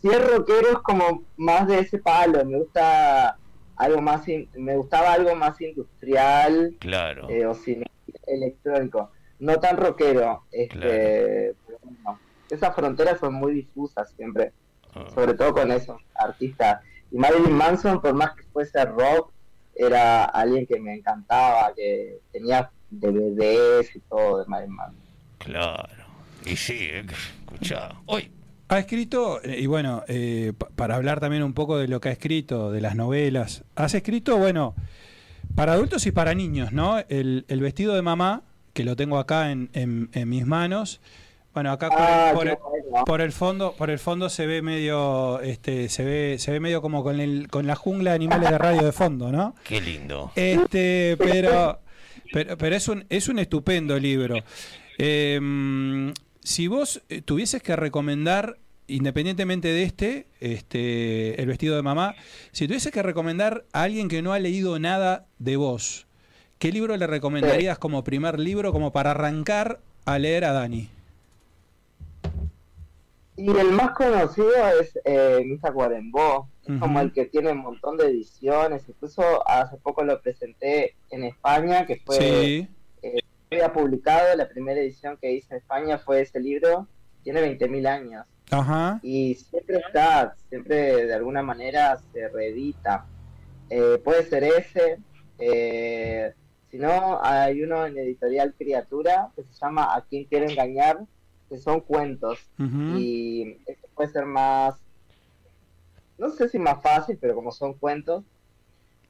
si 0.00 0.08
es 0.08 0.30
rockero 0.30 0.68
es 0.70 0.78
como 0.78 1.22
más 1.36 1.66
de 1.66 1.80
ese 1.80 1.98
palo, 1.98 2.44
me 2.46 2.58
gusta 2.58 3.36
algo 3.76 4.00
más, 4.00 4.26
in- 4.28 4.48
me 4.54 4.76
gustaba 4.76 5.12
algo 5.12 5.34
más 5.34 5.60
industrial 5.60 6.74
Claro. 6.78 7.28
eh, 7.28 7.44
o 7.46 7.54
cine 7.54 7.86
electrónico, 8.26 9.10
no 9.40 9.58
tan 9.60 9.76
rockero, 9.76 10.44
este, 10.52 10.78
Claro. 10.78 11.56
pero 11.66 11.78
bueno, 11.82 12.20
esas 12.54 12.74
fronteras 12.74 13.18
son 13.20 13.34
muy 13.34 13.52
difusas 13.54 14.10
siempre, 14.16 14.52
Ah. 14.94 15.06
sobre 15.14 15.34
todo 15.34 15.52
con 15.54 15.70
esos 15.72 15.96
artistas. 16.14 16.80
Y 17.10 17.16
Marilyn 17.16 17.52
Manson, 17.52 18.00
por 18.00 18.14
más 18.14 18.34
que 18.36 18.42
fuese 18.52 18.84
rock, 18.84 19.30
era 19.74 20.24
alguien 20.24 20.66
que 20.66 20.78
me 20.78 20.94
encantaba, 20.94 21.72
que 21.74 22.18
tenía 22.30 22.70
DVDs 22.90 23.94
y 23.96 24.00
todo 24.00 24.40
de 24.40 24.46
Marilyn 24.46 24.74
Manson. 24.76 25.00
Claro. 25.38 26.04
Y 26.44 26.56
sí, 26.56 26.76
eh, 26.80 27.06
escuchá. 27.46 27.94
Hoy, 28.06 28.30
Ha 28.68 28.78
escrito, 28.78 29.42
eh, 29.44 29.58
y 29.60 29.66
bueno, 29.66 30.02
eh, 30.08 30.54
pa- 30.56 30.68
para 30.74 30.94
hablar 30.96 31.20
también 31.20 31.42
un 31.42 31.52
poco 31.52 31.76
de 31.76 31.88
lo 31.88 32.00
que 32.00 32.08
ha 32.08 32.12
escrito, 32.12 32.70
de 32.72 32.80
las 32.80 32.94
novelas, 32.96 33.64
has 33.76 33.92
escrito, 33.92 34.38
bueno, 34.38 34.74
para 35.54 35.74
adultos 35.74 36.06
y 36.06 36.10
para 36.12 36.32
niños, 36.32 36.72
¿no? 36.72 36.98
El, 37.10 37.44
el 37.48 37.60
vestido 37.60 37.94
de 37.94 38.00
mamá, 38.00 38.40
que 38.72 38.84
lo 38.84 38.96
tengo 38.96 39.18
acá 39.18 39.50
en, 39.50 39.68
en- 39.74 40.08
en 40.14 40.26
mis 40.28 40.46
manos. 40.46 41.02
Bueno, 41.54 41.70
acá 41.72 41.88
por, 41.90 41.98
Ah, 42.00 42.30
el, 42.30 42.34
por, 42.34 42.48
el, 42.48 42.56
bueno. 42.90 43.04
por 43.04 43.20
el 43.20 43.32
fondo, 43.32 43.72
por 43.72 43.90
el 43.90 43.98
fondo 43.98 44.28
se 44.30 44.46
ve 44.46 44.62
medio, 44.62 45.40
este, 45.40 45.88
se 45.88 46.04
ve, 46.04 46.36
se 46.38 46.50
ve 46.50 46.60
medio 46.60 46.80
como 46.80 47.02
con 47.02 47.20
el, 47.20 47.48
con 47.48 47.66
la 47.66 47.74
jungla 47.74 48.12
de 48.12 48.16
animales 48.16 48.50
de 48.50 48.58
radio 48.58 48.82
de 48.82 48.92
fondo, 48.92 49.30
¿no? 49.30 49.54
qué 49.64 49.80
lindo. 49.80 50.32
Este, 50.34 51.16
pero, 51.18 51.80
pero, 52.32 52.56
pero 52.56 52.74
es 52.76 52.88
un, 52.88 53.04
es 53.10 53.28
un 53.28 53.38
estupendo 53.38 53.98
libro. 53.98 54.36
Eh, 54.98 55.38
si 56.44 56.66
vos 56.66 57.02
eh, 57.08 57.20
tuvieses 57.22 57.62
que 57.62 57.76
recomendar, 57.76 58.58
independientemente 58.88 59.68
de 59.68 59.82
este, 59.84 60.26
este, 60.40 61.40
el 61.40 61.46
vestido 61.46 61.76
de 61.76 61.82
mamá, 61.82 62.14
si 62.50 62.66
tuvieses 62.66 62.92
que 62.92 63.02
recomendar 63.02 63.64
a 63.72 63.82
alguien 63.82 64.08
que 64.08 64.22
no 64.22 64.32
ha 64.32 64.38
leído 64.38 64.78
nada 64.78 65.26
de 65.38 65.56
vos, 65.56 66.06
¿qué 66.58 66.72
libro 66.72 66.96
le 66.96 67.06
recomendarías 67.06 67.78
como 67.78 68.04
primer 68.04 68.38
libro, 68.40 68.72
como 68.72 68.92
para 68.92 69.12
arrancar 69.12 69.80
a 70.04 70.18
leer 70.18 70.44
a 70.44 70.52
Dani? 70.52 70.88
Y 73.42 73.50
el 73.58 73.72
más 73.72 73.90
conocido 73.90 74.52
es 74.80 74.96
eh, 75.04 75.42
Misa 75.44 75.72
Cuarembó, 75.72 76.48
es 76.64 76.78
como 76.78 77.00
el 77.00 77.12
que 77.12 77.24
tiene 77.24 77.50
un 77.50 77.58
montón 77.58 77.96
de 77.96 78.06
ediciones, 78.06 78.88
incluso 78.88 79.46
hace 79.48 79.76
poco 79.78 80.04
lo 80.04 80.20
presenté 80.22 80.94
en 81.10 81.24
España, 81.24 81.84
que 81.84 81.96
fue 81.96 82.16
Sí, 82.16 82.68
había 83.50 83.72
publicado, 83.72 84.36
la 84.36 84.48
primera 84.48 84.80
edición 84.80 85.18
que 85.20 85.32
hice 85.32 85.54
en 85.54 85.60
España 85.60 85.98
fue 85.98 86.20
ese 86.20 86.38
libro, 86.38 86.86
tiene 87.24 87.42
20.000 87.58 87.86
años, 87.88 88.26
ajá, 88.50 89.00
y 89.02 89.34
siempre 89.34 89.78
está, 89.78 90.36
siempre 90.48 91.06
de 91.06 91.14
alguna 91.14 91.42
manera 91.42 91.98
se 92.12 92.28
reedita. 92.28 93.06
Eh, 93.70 94.00
puede 94.04 94.24
ser 94.24 94.44
ese, 94.44 94.98
eh, 95.38 96.32
si 96.70 96.78
no, 96.78 97.18
hay 97.20 97.60
uno 97.62 97.86
en 97.86 97.98
editorial 97.98 98.54
Criatura 98.56 99.30
que 99.34 99.42
se 99.42 99.60
llama 99.60 99.96
A 99.96 100.02
quien 100.02 100.26
quiere 100.26 100.50
engañar, 100.50 101.00
que 101.52 101.58
son 101.58 101.80
cuentos, 101.80 102.38
y 102.96 103.58
este 103.66 103.86
puede 103.94 104.08
ser 104.08 104.24
más, 104.24 104.76
no 106.16 106.30
sé 106.30 106.48
si 106.48 106.58
más 106.58 106.82
fácil, 106.82 107.18
pero 107.20 107.34
como 107.34 107.52
son 107.52 107.74
cuentos, 107.74 108.24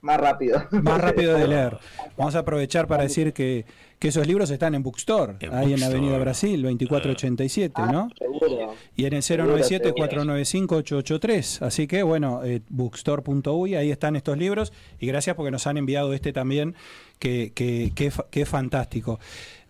más 0.00 0.20
rápido. 0.20 0.60
más 0.72 1.00
rápido 1.04 1.38
de 1.38 1.46
leer. 1.46 1.78
Vamos 2.16 2.34
a 2.34 2.40
aprovechar 2.40 2.88
para 2.88 3.04
decir 3.04 3.32
que, 3.32 3.64
que 4.00 4.08
esos 4.08 4.26
libros 4.26 4.50
están 4.50 4.74
en 4.74 4.82
Bookstore, 4.82 5.36
En 5.38 5.54
ahí 5.54 5.72
en 5.72 5.78
la 5.78 5.86
Avenida. 5.86 6.18
Brasil, 6.18 6.60
2487, 6.60 7.80
¿no? 7.92 8.08
Seguro. 8.18 8.74
Y 8.96 9.04
en 9.04 9.12
el 9.12 9.22
097-495-883. 9.22 11.64
Así 11.64 11.86
que, 11.86 12.02
bueno, 12.02 12.42
eh, 12.42 12.62
bookstore.uy, 12.68 13.76
ahí 13.76 13.92
están 13.92 14.16
estos 14.16 14.36
libros. 14.36 14.72
Y 14.98 15.06
gracias 15.06 15.36
porque 15.36 15.52
nos 15.52 15.68
han 15.68 15.76
enviado 15.76 16.12
este 16.12 16.32
también, 16.32 16.74
que, 17.20 17.52
que, 17.54 17.92
que, 17.94 18.10
que 18.32 18.42
es 18.42 18.48
fantástico. 18.48 19.20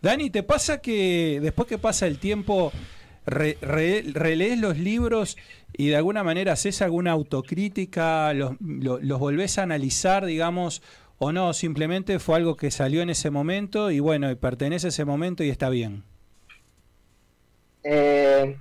Dani, 0.02 0.30
¿te 0.30 0.42
pasa 0.42 0.80
que 0.80 1.38
después 1.40 1.68
que 1.68 1.78
pasa 1.78 2.06
el 2.06 2.18
tiempo, 2.18 2.72
re- 3.24 3.56
re- 3.60 4.02
relees 4.12 4.58
los 4.58 4.76
libros 4.78 5.36
y 5.72 5.88
de 5.88 5.96
alguna 5.96 6.24
manera 6.24 6.52
haces 6.54 6.82
alguna 6.82 7.12
autocrítica, 7.12 8.32
los, 8.34 8.56
lo- 8.60 8.98
los 8.98 9.18
volvés 9.20 9.58
a 9.58 9.62
analizar, 9.62 10.24
digamos, 10.26 10.82
o 11.18 11.30
no, 11.32 11.52
simplemente 11.52 12.18
fue 12.18 12.36
algo 12.36 12.56
que 12.56 12.70
salió 12.72 13.00
en 13.02 13.10
ese 13.10 13.30
momento 13.30 13.90
y 13.92 14.00
bueno, 14.00 14.28
y 14.30 14.34
pertenece 14.34 14.88
a 14.88 14.90
ese 14.90 15.04
momento 15.04 15.44
y 15.44 15.50
está 15.50 15.68
bien. 15.70 16.02
Eh, 17.84 18.56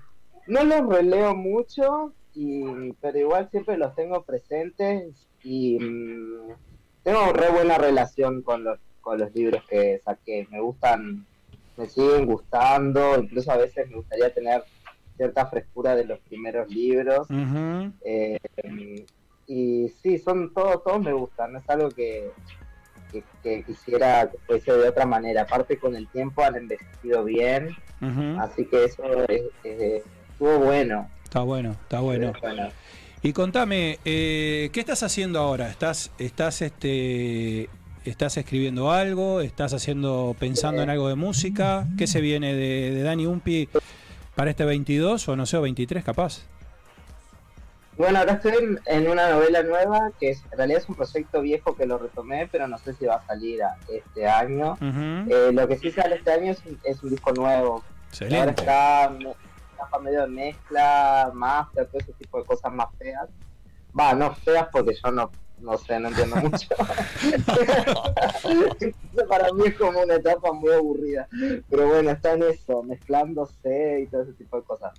no 0.47 0.63
los 0.63 0.87
releo 0.87 1.35
mucho, 1.35 2.15
y, 2.33 2.93
pero 3.01 3.19
igual 3.19 3.49
siempre 3.49 3.77
los 3.77 3.93
tengo 3.95 4.23
presentes 4.23 5.27
y 5.43 5.79
mm, 5.79 6.53
tengo 7.03 7.33
re 7.33 7.49
buena 7.51 7.77
relación 7.77 8.41
con 8.41 8.63
los, 8.63 8.79
con 9.01 9.19
los 9.19 9.33
libros 9.33 9.63
que 9.69 9.99
saqué. 10.03 10.47
Me 10.49 10.59
gustan, 10.61 11.27
me 11.81 11.89
siguen 11.89 12.25
gustando, 12.25 13.17
incluso 13.19 13.51
a 13.51 13.57
veces 13.57 13.89
me 13.89 13.95
gustaría 13.97 14.33
tener 14.33 14.63
cierta 15.17 15.45
frescura 15.47 15.95
de 15.95 16.05
los 16.05 16.19
primeros 16.19 16.69
libros. 16.69 17.27
Eh, 18.03 18.37
y 19.47 19.89
sí, 20.01 20.17
son 20.19 20.53
todos, 20.53 20.83
todos 20.83 21.01
me 21.01 21.11
gustan, 21.13 21.53
no 21.53 21.59
es 21.59 21.69
algo 21.69 21.89
que, 21.89 22.31
que, 23.11 23.23
que 23.43 23.63
quisiera 23.63 24.29
que 24.31 24.37
fuese 24.45 24.71
de 24.71 24.89
otra 24.89 25.05
manera. 25.05 25.41
Aparte 25.43 25.77
con 25.77 25.95
el 25.95 26.07
tiempo 26.07 26.43
han 26.43 26.55
envejecido 26.55 27.23
bien, 27.23 27.69
así 28.39 28.65
que 28.65 28.85
eso 28.85 29.03
es- 29.27 29.41
es- 29.63 30.03
estuvo 30.31 30.59
bueno. 30.59 31.09
Está 31.23 31.41
bueno, 31.41 31.71
está 31.71 31.99
bueno. 31.99 32.33
Bueno. 32.41 32.69
Y 33.23 33.33
contame, 33.33 33.99
eh, 34.05 34.69
¿qué 34.73 34.79
estás 34.79 35.03
haciendo 35.03 35.39
ahora? 35.39 35.69
¿Estás, 35.69 36.11
estás, 36.17 36.61
este, 36.63 37.69
estás 38.05 38.37
escribiendo 38.37 38.91
algo? 38.91 39.41
¿Estás 39.41 39.73
haciendo, 39.73 40.35
pensando 40.39 40.81
en 40.81 40.89
algo 40.89 41.07
de 41.07 41.15
música? 41.15 41.87
¿Qué 41.97 42.07
se 42.07 42.21
viene 42.21 42.53
de, 42.55 42.91
de 42.91 43.03
Dani 43.03 43.25
Umpi 43.25 43.69
para 44.35 44.51
este 44.51 44.65
22 44.65 45.27
o 45.29 45.35
no 45.35 45.45
sé, 45.45 45.57
o 45.57 45.61
23 45.61 46.03
capaz? 46.03 46.41
Bueno, 47.97 48.19
ahora 48.19 48.33
estoy 48.33 48.53
en, 48.85 49.07
una 49.07 49.29
novela 49.29 49.61
nueva 49.63 50.11
que 50.19 50.31
es, 50.31 50.43
en 50.51 50.57
realidad 50.57 50.81
es 50.81 50.89
un 50.89 50.95
proyecto 50.95 51.41
viejo 51.41 51.75
que 51.75 51.85
lo 51.85 51.97
retomé, 51.97 52.47
pero 52.51 52.67
no 52.67 52.77
sé 52.79 52.93
si 52.93 53.05
va 53.05 53.15
a 53.15 53.25
salir 53.27 53.61
a- 53.61 53.75
este 53.89 54.27
año. 54.27 54.77
Eh, 55.29 55.51
lo 55.53 55.67
que 55.67 55.77
sí 55.77 55.91
sale 55.91 56.15
este 56.15 56.31
año 56.31 56.53
es 56.53 56.65
un, 56.65 56.79
es 56.83 57.03
un 57.03 57.09
disco 57.11 57.31
nuevo. 57.33 57.83
Ahora 58.39 58.51
está 58.51 59.11
está 59.83 59.99
medio 59.99 60.21
de 60.21 60.27
mezcla, 60.27 61.31
master, 61.33 61.87
todo 61.87 61.99
ese 61.99 62.13
tipo 62.13 62.39
de 62.39 62.45
cosas 62.45 62.71
más 62.71 62.87
feas. 62.97 63.27
Va, 63.97 64.13
no 64.13 64.33
feas 64.35 64.67
porque 64.71 64.95
yo 65.03 65.11
no, 65.11 65.29
no 65.61 65.77
sé, 65.77 65.99
no 65.99 66.09
entiendo 66.09 66.35
mucho. 66.37 66.67
Entonces, 68.43 68.95
para 69.27 69.51
mí 69.53 69.63
es 69.67 69.75
como 69.75 70.01
una 70.01 70.15
etapa 70.15 70.51
muy 70.53 70.71
aburrida. 70.71 71.27
Pero 71.69 71.87
bueno, 71.87 72.11
está 72.11 72.33
en 72.33 72.43
eso, 72.43 72.83
mezclándose 72.83 74.01
y 74.03 74.07
todo 74.07 74.23
ese 74.23 74.33
tipo 74.33 74.57
de 74.57 74.63
cosas. 74.63 74.93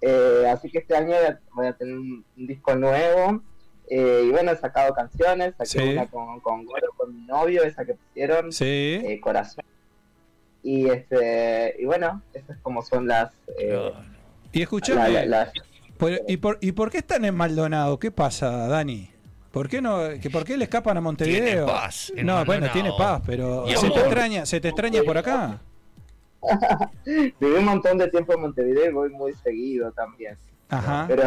Eh, 0.00 0.44
así 0.50 0.70
que 0.70 0.78
este 0.78 0.96
año 0.96 1.08
voy 1.08 1.16
a, 1.26 1.40
voy 1.54 1.66
a 1.66 1.72
tener 1.74 1.94
un, 1.96 2.24
un 2.36 2.46
disco 2.46 2.74
nuevo. 2.74 3.42
Eh, 3.88 4.24
y 4.26 4.30
bueno, 4.30 4.50
he 4.50 4.56
sacado 4.56 4.92
canciones, 4.94 5.54
saqué 5.56 5.70
Sí. 5.70 5.92
una 5.92 6.06
con, 6.06 6.40
con 6.40 6.64
Goro, 6.64 6.88
con 6.96 7.14
mi 7.14 7.24
novio, 7.26 7.62
esa 7.62 7.84
que 7.84 7.94
pusieron 7.94 8.50
Sí. 8.52 8.64
eh, 9.04 9.20
corazón. 9.22 9.64
Y 10.62 10.88
este 10.90 11.76
y 11.78 11.84
bueno, 11.84 12.20
esas 12.34 12.58
como 12.62 12.82
son 12.82 13.06
las, 13.06 13.32
eh, 13.58 13.92
Y 14.52 14.62
escuchame, 14.62 15.08
la- 15.10 15.24
las- 15.26 15.52
por- 15.96 16.20
¿y, 16.26 16.36
por, 16.38 16.58
¿y 16.60 16.72
por 16.72 16.90
qué 16.90 16.98
están 16.98 17.24
en 17.24 17.36
Maldonado? 17.36 18.00
¿Qué 18.00 18.10
pasa, 18.10 18.66
Dani? 18.66 19.08
¿Por 19.56 19.70
qué 19.70 19.80
no? 19.80 20.00
que 20.20 20.28
¿Por 20.28 20.44
qué 20.44 20.54
le 20.54 20.64
escapan 20.64 20.98
a 20.98 21.00
Montevideo? 21.00 21.64
Tiene 21.64 21.64
paz 21.64 22.12
no, 22.22 22.44
bueno, 22.44 22.68
tiene 22.74 22.90
paz, 22.98 23.22
pero 23.24 23.66
¿se 23.66 23.88
te 23.88 24.00
extraña, 24.00 24.44
se 24.44 24.60
te 24.60 24.68
extraña 24.68 25.02
por 25.02 25.16
acá? 25.16 25.58
viví 27.06 27.54
un 27.56 27.64
montón 27.64 27.96
de 27.96 28.10
tiempo 28.10 28.34
en 28.34 28.42
Montevideo 28.42 28.90
y 28.90 28.92
voy 28.92 29.08
muy 29.08 29.32
seguido 29.32 29.90
también. 29.92 30.36
Ajá. 30.68 31.06
Pero 31.08 31.24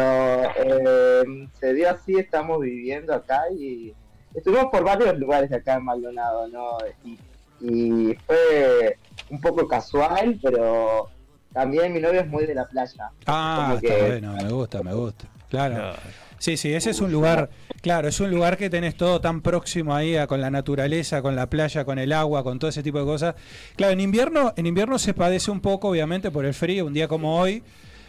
eh, 0.54 1.48
se 1.58 1.74
dio 1.74 1.90
así, 1.90 2.20
estamos 2.20 2.60
viviendo 2.60 3.12
acá 3.12 3.50
y 3.50 3.92
estuvimos 4.32 4.66
por 4.70 4.84
varios 4.84 5.18
lugares 5.18 5.52
acá 5.52 5.74
en 5.74 5.86
Maldonado, 5.86 6.46
¿no? 6.46 6.78
Y, 7.04 7.18
y 7.60 8.14
fue 8.28 8.96
un 9.28 9.40
poco 9.40 9.66
casual, 9.66 10.38
pero 10.40 11.08
también 11.52 11.92
mi 11.92 11.98
novio 11.98 12.20
es 12.20 12.28
muy 12.28 12.46
de 12.46 12.54
la 12.54 12.68
playa. 12.68 13.10
Ah, 13.26 13.58
como 13.62 13.74
está 13.74 13.88
que- 13.88 14.06
bueno, 14.06 14.34
me 14.34 14.52
gusta, 14.52 14.82
me 14.84 14.94
gusta. 14.94 15.24
Claro. 15.48 15.74
Claro. 15.74 15.98
Sí, 16.40 16.56
sí, 16.56 16.72
ese 16.72 16.88
es 16.88 17.00
un 17.02 17.12
lugar, 17.12 17.50
claro, 17.82 18.08
es 18.08 18.18
un 18.18 18.30
lugar 18.30 18.56
que 18.56 18.70
tenés 18.70 18.96
todo 18.96 19.20
tan 19.20 19.42
próximo 19.42 19.94
ahí 19.94 20.16
a- 20.16 20.26
con 20.26 20.40
la 20.40 20.50
naturaleza, 20.50 21.20
con 21.20 21.36
la 21.36 21.50
playa, 21.50 21.84
con 21.84 21.98
el 21.98 22.14
agua, 22.14 22.42
con 22.42 22.58
todo 22.58 22.70
ese 22.70 22.82
tipo 22.82 22.98
de 22.98 23.04
cosas. 23.04 23.34
Claro, 23.76 23.92
en 23.92 24.00
invierno, 24.00 24.54
en 24.56 24.64
invierno 24.64 24.98
se 24.98 25.12
padece 25.12 25.50
un 25.50 25.60
poco, 25.60 25.90
obviamente, 25.90 26.30
por 26.30 26.46
el 26.46 26.54
frío. 26.54 26.86
Un 26.86 26.94
día 26.94 27.08
como 27.08 27.38
hoy 27.38 27.62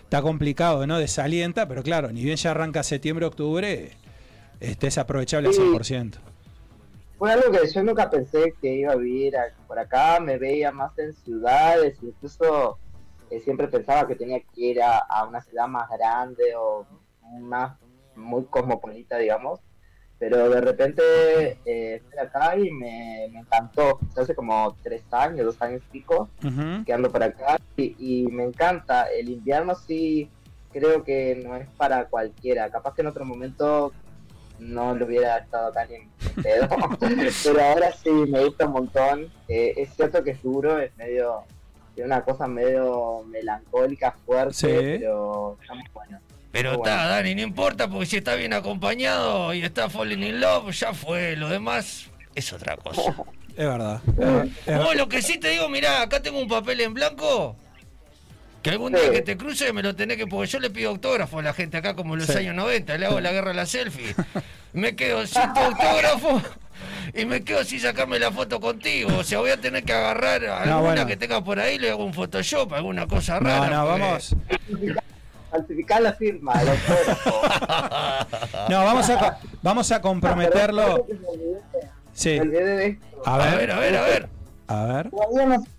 está 0.03 0.21
complicado, 0.21 0.87
¿no? 0.87 0.97
Desalienta, 0.97 1.67
pero 1.67 1.83
claro, 1.83 2.09
ni 2.13 2.23
bien 2.23 2.37
ya 2.37 2.51
arranca 2.51 2.83
septiembre, 2.83 3.25
octubre, 3.25 3.91
este 4.61 4.87
es 4.87 4.97
aprovechable 4.97 5.49
al 5.49 5.53
Sí. 5.53 5.59
100%. 5.61 6.19
Fue 7.17 7.33
algo 7.33 7.51
que 7.51 7.67
yo 7.69 7.83
nunca 7.83 8.09
pensé 8.09 8.55
que 8.61 8.73
iba 8.75 8.93
a 8.93 8.95
vivir 8.95 9.33
por 9.67 9.77
acá, 9.77 10.21
me 10.21 10.37
veía 10.37 10.71
más 10.71 10.97
en 10.97 11.13
ciudades, 11.13 11.97
incluso 12.01 12.77
eh, 13.29 13.41
siempre 13.41 13.67
pensaba 13.67 14.07
que 14.07 14.15
tenía 14.15 14.39
que 14.39 14.61
ir 14.61 14.81
a, 14.81 14.99
a 14.99 15.25
una 15.27 15.41
ciudad 15.41 15.67
más 15.67 15.89
grande 15.89 16.55
o 16.57 16.85
más 17.41 17.77
muy 18.15 18.45
cosmopolita, 18.45 19.17
digamos, 19.17 19.59
pero 20.19 20.49
de 20.49 20.61
repente 20.61 21.01
eh, 21.65 21.95
estoy 21.95 22.19
acá 22.19 22.55
y 22.57 22.69
me, 22.71 23.27
me 23.31 23.39
encantó, 23.39 23.99
hace 24.15 24.35
como 24.35 24.75
tres 24.83 25.03
años, 25.11 25.45
dos 25.45 25.61
años 25.61 25.81
y 25.89 25.91
pico, 25.91 26.29
Ujú. 26.43 26.85
que 26.85 26.93
ando 26.93 27.11
por 27.11 27.23
acá 27.23 27.57
y, 27.77 27.95
y 27.97 28.27
me 28.27 28.43
encanta, 28.43 29.05
el 29.11 29.29
invierno 29.29 29.73
sí 29.75 30.29
creo 30.71 31.03
que 31.03 31.41
no 31.43 31.55
es 31.55 31.67
para 31.71 32.05
cualquiera, 32.05 32.69
capaz 32.69 32.93
que 32.93 33.01
en 33.01 33.07
otro 33.07 33.25
momento 33.25 33.91
no 34.59 34.93
lo 34.93 35.05
hubiera 35.07 35.37
estado 35.39 35.69
acá 35.69 35.85
ni 35.87 35.95
en 35.95 36.09
pedo. 36.43 36.67
Pero 37.43 37.61
ahora 37.63 37.91
sí, 37.91 38.11
me 38.11 38.45
gusta 38.45 38.67
un 38.67 38.73
montón. 38.73 39.31
Eh, 39.47 39.73
es 39.75 39.95
cierto 39.95 40.23
que 40.23 40.31
es 40.31 40.43
duro, 40.43 40.77
es 40.79 40.95
medio. 40.97 41.41
Tiene 41.95 42.05
una 42.07 42.23
cosa 42.23 42.47
medio 42.47 43.23
melancólica, 43.25 44.11
fuerte, 44.23 44.53
Sí. 44.53 44.67
pero 44.99 45.57
está 45.59 45.73
muy 45.73 45.83
bueno. 45.93 46.19
Pero 46.51 46.77
Bueno. 46.77 46.83
está, 46.93 47.07
Dani, 47.07 47.35
no 47.35 47.41
importa 47.41 47.87
porque 47.89 48.05
si 48.05 48.17
está 48.17 48.35
bien 48.35 48.51
acompañado 48.53 49.53
y 49.53 49.63
está 49.63 49.89
falling 49.89 50.21
in 50.23 50.41
love, 50.41 50.71
ya 50.71 50.93
fue. 50.93 51.35
Lo 51.37 51.47
demás 51.49 52.07
es 52.35 52.51
otra 52.53 52.77
cosa. 52.77 53.01
Es 53.51 53.67
verdad. 53.67 53.99
Vos 54.65 54.95
lo 54.95 55.09
que 55.09 55.21
sí 55.21 55.37
te 55.37 55.49
digo, 55.49 55.67
mirá, 55.67 56.01
acá 56.01 56.21
tengo 56.21 56.39
un 56.39 56.47
papel 56.47 56.79
en 56.81 56.93
blanco. 56.93 57.57
Que 58.63 58.69
algún 58.69 58.93
día 58.93 59.01
Sí. 59.07 59.11
que 59.11 59.21
te 59.21 59.35
cruce 59.37 59.73
me 59.73 59.83
lo 59.83 59.93
tenés 59.93 60.15
que. 60.17 60.25
Porque 60.25 60.47
yo 60.47 60.59
le 60.59 60.69
pido 60.69 60.89
autógrafo 60.89 61.39
a 61.39 61.41
la 61.41 61.53
gente 61.53 61.75
acá 61.77 61.93
como 61.93 62.13
en 62.13 62.21
los 62.21 62.29
Sí. 62.29 62.37
años 62.37 62.55
90, 62.55 62.97
le 62.97 63.05
hago 63.07 63.19
la 63.19 63.31
guerra 63.33 63.51
a 63.51 63.53
la 63.53 63.65
selfie. 63.65 64.15
Me 64.73 64.95
quedo 64.95 65.27
sin 65.27 65.53
tu 65.53 65.59
autógrafo 65.59 66.41
y 67.13 67.25
me 67.25 67.43
quedo 67.43 67.61
sin 67.65 67.81
sacarme 67.81 68.19
la 68.19 68.31
foto 68.31 68.61
contigo. 68.61 69.17
O 69.17 69.23
sea, 69.25 69.39
voy 69.39 69.49
a 69.51 69.57
tener 69.59 69.83
que 69.83 69.91
agarrar 69.91 70.45
alguna 70.45 70.77
bueno. 70.79 71.05
que 71.05 71.17
tenga 71.17 71.43
por 71.43 71.59
ahí, 71.59 71.77
le 71.77 71.89
hago 71.91 72.05
un 72.05 72.13
Photoshop, 72.13 72.71
alguna 72.71 73.05
cosa 73.05 73.41
No, 73.41 73.49
rara. 73.49 73.69
no, 73.69 73.85
porque- 73.85 74.01
vamos. 74.01 74.35
Falsificar 75.51 76.01
la 76.01 76.13
firma. 76.13 76.53
No, 78.69 78.83
vamos 78.85 79.09
a, 79.09 79.39
vamos 79.61 79.91
a 79.91 80.01
comprometerlo. 80.01 81.05
Sí. 82.13 82.39
A 83.25 83.37
ver, 83.37 83.71
a 83.71 83.79
ver, 83.79 83.97
a 83.97 84.01
ver. 84.05 84.29
a 84.67 84.85
ver. 84.85 85.09
Todavía 85.09 85.45
no 85.45 85.61
sé. 85.61 85.69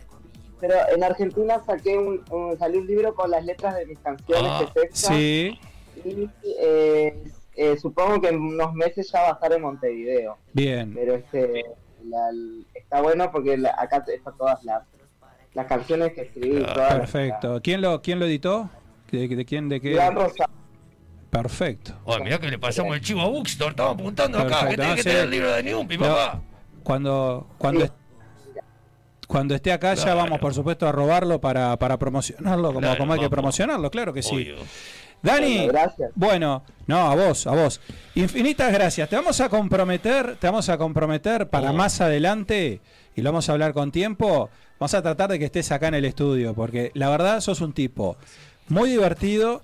Pero 0.60 0.74
en 0.94 1.02
Argentina 1.02 1.60
saqué 1.66 1.96
un, 1.98 2.22
un- 2.30 2.56
salió 2.58 2.80
un 2.80 2.86
libro 2.86 3.14
con 3.14 3.30
las 3.30 3.44
letras 3.44 3.74
de 3.76 3.86
mis 3.86 3.98
canciones 3.98 4.44
Ah. 4.48 4.64
Sí, 4.92 5.58
Y 6.04 6.28
eh, 6.60 7.22
eh, 7.56 7.76
supongo 7.80 8.20
que 8.20 8.28
en 8.28 8.40
unos 8.40 8.72
meses 8.74 9.10
ya 9.10 9.22
va 9.22 9.28
a 9.30 9.32
estar 9.32 9.52
en 9.52 9.62
Montevideo. 9.62 10.38
bien. 10.52 10.94
Pero 10.94 11.14
este 11.14 11.64
la- 12.04 12.30
está 12.74 13.00
bueno 13.00 13.30
porque 13.32 13.56
la- 13.56 13.74
acá 13.78 14.04
están 14.06 14.36
todas 14.36 14.62
las, 14.64 14.82
las 15.54 15.66
canciones 15.66 16.12
que 16.12 16.22
escribí. 16.22 16.64
Ah, 16.68 16.74
las- 16.76 16.94
Perfecto. 16.94 17.60
¿Quién 17.62 17.80
lo, 17.80 18.00
quién 18.02 18.18
lo 18.20 18.26
editó? 18.26 18.68
¿De, 19.12 19.28
de 19.28 19.44
quién? 19.44 19.68
¿De 19.68 19.80
qué? 19.80 19.96
Perfecto. 21.30 21.94
Oye, 22.04 22.24
mirá 22.24 22.38
que 22.38 22.50
le 22.50 22.58
pasamos 22.58 22.94
el 22.94 23.00
chivo 23.00 23.22
a 23.22 23.28
Buxtor, 23.28 23.70
estamos 23.70 23.94
apuntando 23.94 24.38
acá, 24.38 24.68
que 24.68 24.74
tiene 24.76 24.90
no, 24.90 24.96
que 24.96 25.02
tener 25.02 25.18
el 25.24 25.30
libro 25.30 25.52
de 25.52 25.62
Niumpi, 25.62 25.96
No, 25.96 26.04
papá. 26.06 26.40
Cuando, 26.82 27.46
cuando, 27.58 27.84
est- 27.84 27.94
cuando 29.26 29.54
esté 29.54 29.72
acá 29.72 29.94
ya 29.94 30.14
vamos, 30.14 30.38
por 30.40 30.52
supuesto, 30.52 30.86
a 30.86 30.92
robarlo 30.92 31.40
para, 31.40 31.78
para 31.78 31.96
promocionarlo 31.98 32.68
como, 32.68 32.80
Claro, 32.80 32.98
como 32.98 33.12
hay 33.14 33.20
que 33.20 33.30
promocionarlo, 33.30 33.90
claro 33.90 34.12
que 34.12 34.22
sí. 34.22 34.34
Obvio. 34.34 34.56
Dani, 35.22 35.68
gracias. 35.68 36.10
bueno, 36.16 36.64
no, 36.86 36.98
a 37.10 37.14
vos, 37.14 37.46
a 37.46 37.52
vos. 37.52 37.80
Infinitas 38.16 38.72
gracias. 38.72 39.08
Te 39.08 39.14
vamos 39.16 39.40
a 39.40 39.48
comprometer, 39.48 40.36
te 40.36 40.48
vamos 40.48 40.68
a 40.68 40.76
comprometer 40.76 41.48
para 41.48 41.70
Oh. 41.70 41.74
más 41.74 42.00
adelante, 42.00 42.80
y 43.14 43.22
lo 43.22 43.30
vamos 43.30 43.48
a 43.48 43.52
hablar 43.52 43.72
con 43.72 43.90
tiempo, 43.92 44.50
vamos 44.80 44.92
a 44.94 45.00
tratar 45.00 45.30
de 45.30 45.38
que 45.38 45.44
estés 45.46 45.70
acá 45.72 45.88
en 45.88 45.94
el 45.94 46.04
estudio, 46.04 46.52
porque 46.54 46.90
la 46.94 47.08
verdad 47.08 47.40
sos 47.40 47.60
un 47.60 47.72
tipo 47.72 48.16
muy 48.72 48.88
divertido, 48.90 49.62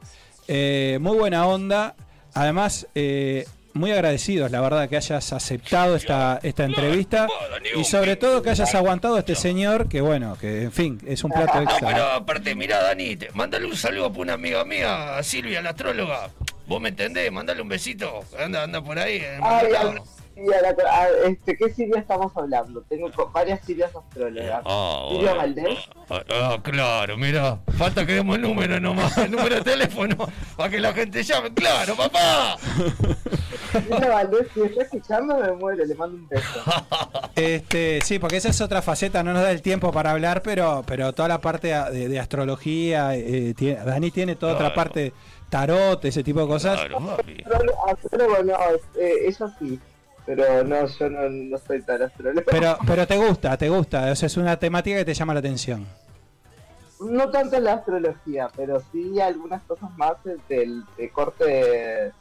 eh, 0.48 0.98
muy 1.00 1.16
buena 1.16 1.46
onda, 1.46 1.94
además 2.34 2.86
eh, 2.94 3.46
muy 3.72 3.90
agradecidos, 3.92 4.50
la 4.50 4.60
verdad, 4.60 4.88
que 4.88 4.96
hayas 4.96 5.32
aceptado 5.32 5.96
esta, 5.96 6.40
esta 6.42 6.64
entrevista 6.64 7.26
y 7.76 7.84
sobre 7.84 8.16
todo 8.16 8.42
que 8.42 8.50
hayas 8.50 8.74
aguantado 8.74 9.16
a 9.16 9.20
este 9.20 9.34
señor, 9.34 9.88
que 9.88 10.00
bueno, 10.02 10.36
que 10.38 10.64
en 10.64 10.72
fin, 10.72 11.00
es 11.06 11.24
un 11.24 11.30
plato 11.30 11.54
No, 11.54 11.62
extra. 11.62 11.88
pero 11.88 12.10
aparte, 12.10 12.54
mirá, 12.54 12.82
Dani, 12.82 13.16
te- 13.16 13.30
mandale 13.32 13.66
un 13.66 13.76
saludo 13.76 14.06
a 14.06 14.08
una 14.08 14.34
amiga 14.34 14.64
mía, 14.64 15.16
a 15.16 15.22
Silvia, 15.22 15.62
la 15.62 15.70
astróloga. 15.70 16.30
Vos 16.66 16.80
me 16.82 16.90
entendés, 16.90 17.32
mandale 17.32 17.62
un 17.62 17.68
besito. 17.68 18.20
Anda, 18.38 18.64
anda 18.64 18.82
por 18.82 18.98
ahí. 18.98 19.22
Ay, 19.40 19.68
Maldonado. 20.38 20.48
Siria, 20.58 20.62
la- 20.62 21.28
este, 21.28 21.56
¿qué 21.56 21.70
Siria 21.74 22.00
estamos 22.00 22.32
hablando? 22.36 22.82
Tengo 22.88 23.10
varias 23.32 23.64
Sirias 23.64 23.90
astrólogas. 23.94 24.62
Siria 24.62 25.34
bueno. 25.34 25.36
Valdés. 25.36 25.78
Ah, 26.10 26.22
ah, 26.30 26.56
claro, 26.62 27.16
mira, 27.16 27.58
falta 27.76 28.06
que 28.06 28.12
demos 28.14 28.36
el 28.36 28.42
número 28.42 28.80
nomás, 28.80 29.16
el 29.18 29.30
número 29.30 29.56
de 29.56 29.62
teléfono, 29.62 30.16
para 30.56 30.70
que 30.70 30.80
la 30.80 30.92
gente 30.92 31.22
llame. 31.22 31.52
Claro, 31.54 31.96
papá. 31.96 32.56
Siria 33.72 34.08
Valdés, 34.08 34.46
si 34.54 34.62
está 34.62 34.82
escuchando, 34.82 35.36
me 35.38 35.52
muero, 35.52 35.84
le 35.84 35.94
mando 35.94 36.16
un 36.16 36.28
beso. 36.28 36.62
Este, 37.34 38.00
sí, 38.02 38.18
porque 38.18 38.36
esa 38.38 38.48
es 38.48 38.60
otra 38.60 38.80
faceta, 38.82 39.22
no 39.22 39.32
nos 39.32 39.42
da 39.42 39.50
el 39.50 39.62
tiempo 39.62 39.92
para 39.92 40.10
hablar, 40.12 40.42
pero, 40.42 40.82
pero 40.86 41.12
toda 41.12 41.28
la 41.28 41.40
parte 41.40 41.68
de, 41.90 42.08
de 42.08 42.18
astrología, 42.18 43.14
eh, 43.14 43.54
tiene- 43.56 43.84
Dani 43.84 44.10
tiene 44.10 44.36
toda 44.36 44.54
otra 44.54 44.74
parte, 44.74 45.12
tarot, 45.50 46.04
ese 46.04 46.22
tipo 46.24 46.40
de 46.40 46.46
cosas. 46.46 46.78
Claro, 46.80 46.98
astrólogo 47.88 48.42
no, 48.44 48.54
eh, 49.00 49.12
eso 49.26 49.50
sí. 49.58 49.78
Pero 50.28 50.62
no, 50.62 50.86
yo 50.86 51.08
no, 51.08 51.30
no 51.30 51.56
soy 51.56 51.80
tan 51.80 52.02
astrólogo. 52.02 52.44
Pero, 52.50 52.76
pero 52.86 53.06
te 53.06 53.16
gusta, 53.16 53.56
te 53.56 53.70
gusta, 53.70 54.12
o 54.12 54.14
sea, 54.14 54.26
es 54.26 54.36
una 54.36 54.58
temática 54.58 54.98
que 54.98 55.04
te 55.06 55.14
llama 55.14 55.32
la 55.32 55.40
atención. 55.40 55.86
No 57.00 57.30
tanto 57.30 57.58
la 57.60 57.72
astrología, 57.74 58.50
pero 58.54 58.82
sí 58.92 59.18
algunas 59.22 59.62
cosas 59.62 59.88
más 59.96 60.16
del 60.50 60.84
de 60.98 61.08
corte, 61.08 62.12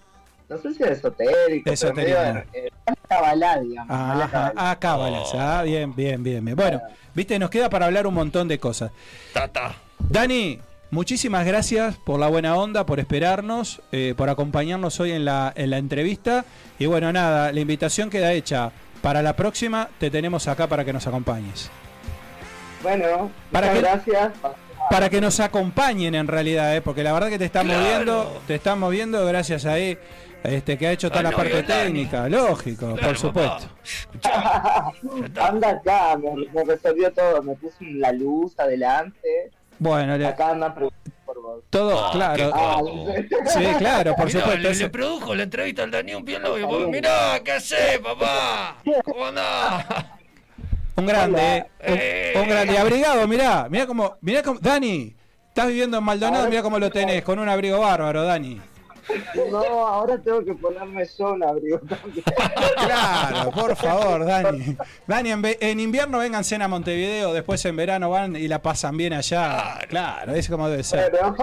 no 0.47 0.57
sé 0.57 0.73
si 0.73 0.83
de 0.83 0.93
esotérico, 0.93 1.63
pero 1.65 1.73
Esoterismo. 1.73 2.19
medio, 2.21 2.43
eh, 2.53 2.69
cabalá, 3.09 3.59
digamos. 3.59 3.91
Ajá, 3.93 4.29
cabalá. 4.31 4.53
ah, 4.55 4.77
cábalas, 4.79 5.29
ah, 5.33 5.63
bien, 5.63 5.93
bien, 5.93 6.23
bien, 6.23 6.45
bien. 6.45 6.55
Bueno, 6.55 6.81
viste, 7.13 7.37
nos 7.37 7.49
queda 7.49 7.69
para 7.69 7.87
hablar 7.87 8.07
un 8.07 8.13
montón 8.13 8.47
de 8.47 8.57
cosas. 8.57 8.89
Tata. 9.33 9.75
Dani, 9.99 10.61
muchísimas 10.91 11.45
gracias 11.45 11.97
por 11.97 12.19
la 12.19 12.27
buena 12.27 12.55
onda, 12.55 12.85
por 12.85 12.99
esperarnos, 12.99 13.81
eh, 13.91 14.13
por 14.17 14.29
acompañarnos 14.29 14.99
hoy 14.99 15.11
en 15.11 15.25
la, 15.25 15.51
en 15.55 15.69
la 15.69 15.77
entrevista. 15.77 16.45
Y 16.79 16.85
bueno, 16.85 17.11
nada, 17.13 17.51
la 17.51 17.59
invitación 17.59 18.09
queda 18.09 18.33
hecha. 18.33 18.71
Para 19.01 19.21
la 19.21 19.35
próxima 19.35 19.89
te 19.99 20.09
tenemos 20.09 20.47
acá 20.47 20.67
para 20.67 20.83
que 20.83 20.91
nos 20.93 21.05
acompañes. 21.07 21.69
Bueno, 22.83 23.31
¿Para 23.51 23.73
muchas 23.73 24.05
gracias. 24.05 24.31
Para 24.89 25.09
que 25.09 25.19
nos 25.19 25.39
acompañen 25.39 26.15
en 26.15 26.27
realidad, 26.27 26.75
¿eh? 26.75 26.81
porque 26.81 27.03
la 27.03 27.11
verdad 27.13 27.29
que 27.29 27.37
te 27.37 27.45
están 27.45 27.65
Claro. 27.65 27.81
moviendo, 27.81 28.41
te 28.47 28.55
están 28.55 28.79
moviendo 28.79 29.25
gracias 29.25 29.65
a 29.65 29.77
él, 29.77 29.99
este, 30.43 30.77
que 30.77 30.87
ha 30.87 30.91
hecho 30.93 31.09
toda 31.09 31.19
Al 31.21 31.31
la 31.31 31.31
parte 31.35 31.63
técnica, 31.63 32.29
lógico, 32.29 32.93
Claro, 32.93 33.07
por 33.07 33.17
supuesto. 33.17 33.67
Anda 35.41 35.69
acá, 35.69 36.17
me, 36.17 36.45
me 36.53 36.63
resolvió 36.63 37.11
todo, 37.11 37.41
me 37.43 37.55
puso 37.55 37.75
la 37.81 38.11
luz 38.13 38.57
adelante. 38.59 39.51
Bueno, 39.79 40.17
le- 40.17 40.25
Acá 40.27 40.49
andan 40.49 40.73
preguntando 40.73 41.11
por 41.25 41.41
vos. 41.41 41.63
todo, 41.69 42.05
Ah, 42.07 42.11
claro. 42.13 42.51
Ah. 42.53 42.79
Sí, 43.47 43.63
claro, 43.77 44.15
por 44.15 44.25
Mirá, 44.27 44.39
supuesto. 44.39 44.61
Le, 44.69 44.75
le 44.75 44.89
produjo 44.89 45.35
la 45.35 45.43
entrevista 45.43 45.83
al 45.83 45.91
Daniel 45.91 46.23
Pielo 46.23 46.57
y 46.57 46.63
vos, 46.63 46.87
mirá, 46.87 47.39
¿qué 47.43 47.51
haces, 47.53 47.99
papá? 47.99 48.77
¿Cómo 49.05 49.25
andás? 49.25 49.85
Un 50.95 51.05
grande, 51.05 51.65
eh. 51.79 52.33
un, 52.35 52.41
un 52.41 52.49
grande. 52.49 52.73
Y 52.73 52.77
abrigado, 52.77 53.27
mirá, 53.27 53.67
mirá 53.69 53.85
como, 53.85 54.17
mirá 54.21 54.41
como, 54.41 54.59
Dani, 54.59 55.15
estás 55.49 55.67
viviendo 55.67 55.97
en 55.99 56.03
Maldonado, 56.03 56.49
mirá 56.49 56.63
cómo 56.63 56.79
lo 56.79 56.89
tenés, 56.89 57.23
con 57.23 57.37
un 57.37 57.47
abrigo 57.47 57.79
bárbaro, 57.79 58.23
Dani. 58.23 58.59
No, 59.51 59.87
ahora 59.87 60.17
tengo 60.17 60.43
que 60.43 60.53
ponerme 60.53 61.05
yo 61.17 61.33
un 61.33 61.43
abrigo 61.43 61.79
también. 61.79 62.23
Claro, 62.75 63.51
por 63.51 63.75
favor, 63.75 64.25
Dani. 64.25 64.77
Dani, 65.05 65.31
en, 65.31 65.41
en 65.59 65.79
invierno 65.79 66.19
vengan 66.19 66.43
a 66.61 66.67
Montevideo, 66.67 67.33
después 67.33 67.63
en 67.65 67.75
verano 67.75 68.09
van 68.09 68.35
y 68.35 68.47
la 68.47 68.61
pasan 68.61 68.97
bien 68.97 69.13
allá. 69.13 69.79
Claro, 69.89 70.33
es 70.33 70.49
como 70.49 70.69
debe 70.69 70.83
ser. 70.83 71.11
Pero, 71.11 71.35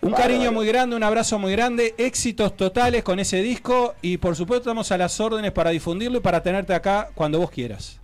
Un 0.00 0.12
cariño 0.12 0.52
muy 0.52 0.66
grande, 0.66 0.94
un 0.94 1.02
abrazo 1.02 1.38
muy 1.38 1.52
grande, 1.52 1.94
éxitos 1.98 2.56
totales 2.56 3.02
con 3.02 3.18
ese 3.18 3.42
disco 3.42 3.94
y 4.00 4.18
por 4.18 4.36
supuesto 4.36 4.70
estamos 4.70 4.92
a 4.92 4.98
las 4.98 5.18
órdenes 5.18 5.50
para 5.52 5.70
difundirlo 5.70 6.18
y 6.18 6.20
para 6.20 6.42
tenerte 6.42 6.72
acá 6.74 7.08
cuando 7.14 7.40
vos 7.40 7.50
quieras. 7.50 7.98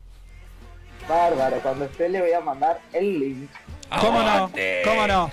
bárbaro, 1.08 1.58
cuando 1.62 1.84
esté 1.84 2.08
le 2.08 2.20
voy 2.20 2.32
a 2.32 2.40
mandar 2.40 2.80
el 2.92 3.18
link. 3.20 3.50
¿Cómo 4.00 4.22
no? 4.22 4.50
¿Cómo 4.84 5.06
no? 5.06 5.30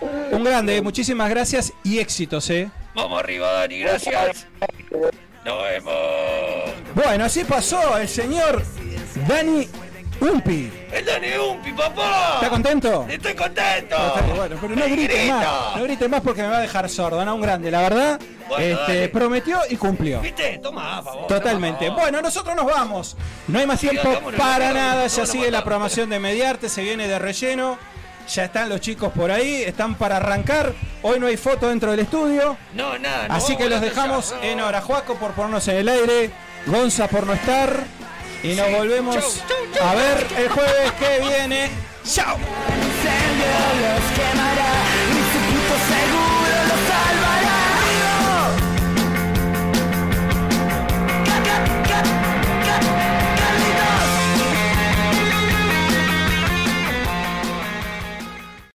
Un 0.00 0.44
grande, 0.44 0.80
muchísimas 0.82 1.30
gracias 1.30 1.72
y 1.82 1.98
éxitos, 1.98 2.48
¿eh? 2.50 2.70
Vamos 2.94 3.18
arriba, 3.20 3.52
Dani, 3.52 3.78
gracias. 3.78 4.46
Nos 5.44 5.62
vemos. 5.62 5.94
Bueno, 6.94 7.24
así 7.24 7.44
pasó 7.44 7.98
el 7.98 8.08
señor 8.08 8.62
Dani 9.28 9.68
Umpi. 10.20 10.72
El 10.92 11.04
Dani 11.04 11.28
Umpi, 11.36 11.72
papá. 11.72 12.32
¿Está 12.36 12.48
contento? 12.48 13.06
Estoy 13.08 13.34
contento. 13.34 13.96
Bueno, 14.34 14.56
pero 14.60 14.74
no 14.74 14.84
grite 14.86 15.30
más, 15.30 15.76
no 15.76 15.82
grite 15.84 16.08
más 16.08 16.20
porque 16.22 16.42
me 16.42 16.48
va 16.48 16.56
a 16.56 16.60
dejar 16.62 16.88
sordo, 16.88 17.24
¿no? 17.24 17.34
Un 17.34 17.40
grande, 17.42 17.70
la 17.70 17.82
verdad. 17.82 18.20
Bueno, 18.48 18.64
este, 18.64 18.94
dale. 18.94 19.08
prometió 19.10 19.60
y 19.68 19.76
cumplió. 19.76 20.20
¿Viste? 20.20 20.58
Toma, 20.62 21.02
por 21.02 21.12
favor. 21.12 21.26
Totalmente. 21.28 21.90
Bueno, 21.90 22.22
nosotros 22.22 22.56
nos 22.56 22.66
vamos. 22.66 23.16
No 23.48 23.58
hay 23.58 23.66
más 23.66 23.80
tiempo 23.80 24.20
para 24.36 24.72
nada. 24.72 25.06
Ya 25.06 25.26
sigue 25.26 25.50
la 25.50 25.62
programación 25.62 26.08
de 26.08 26.18
Mediarte, 26.18 26.68
se 26.68 26.82
viene 26.82 27.08
de 27.08 27.18
relleno. 27.18 27.78
Ya 28.28 28.44
están 28.44 28.68
los 28.68 28.80
chicos 28.80 29.12
por 29.12 29.30
ahí, 29.30 29.62
están 29.62 29.94
para 29.94 30.16
arrancar. 30.16 30.72
Hoy 31.02 31.20
no 31.20 31.26
hay 31.28 31.36
foto 31.36 31.68
dentro 31.68 31.90
del 31.92 32.00
estudio. 32.00 32.56
No, 32.74 32.98
nada. 32.98 33.26
Así 33.30 33.56
que 33.56 33.68
los 33.68 33.80
dejamos 33.80 34.32
no. 34.36 34.42
en 34.42 34.60
hora. 34.60 34.80
Juaco 34.80 35.14
por 35.14 35.32
ponernos 35.32 35.66
en 35.68 35.76
el 35.76 35.88
aire. 35.88 36.30
Gonza 36.66 37.06
por 37.08 37.26
no 37.26 37.32
estar. 37.34 37.84
Y 38.42 38.54
nos 38.54 38.66
Sí. 38.66 38.74
volvemos 38.74 39.14
Chau, 39.16 39.24
chau, 39.48 39.56
chau. 39.74 39.88
a 39.88 39.94
ver 39.94 40.26
el 40.38 40.48
jueves 40.48 40.92
que 40.98 41.20
viene. 41.28 41.70
¡Chao! 42.04 42.36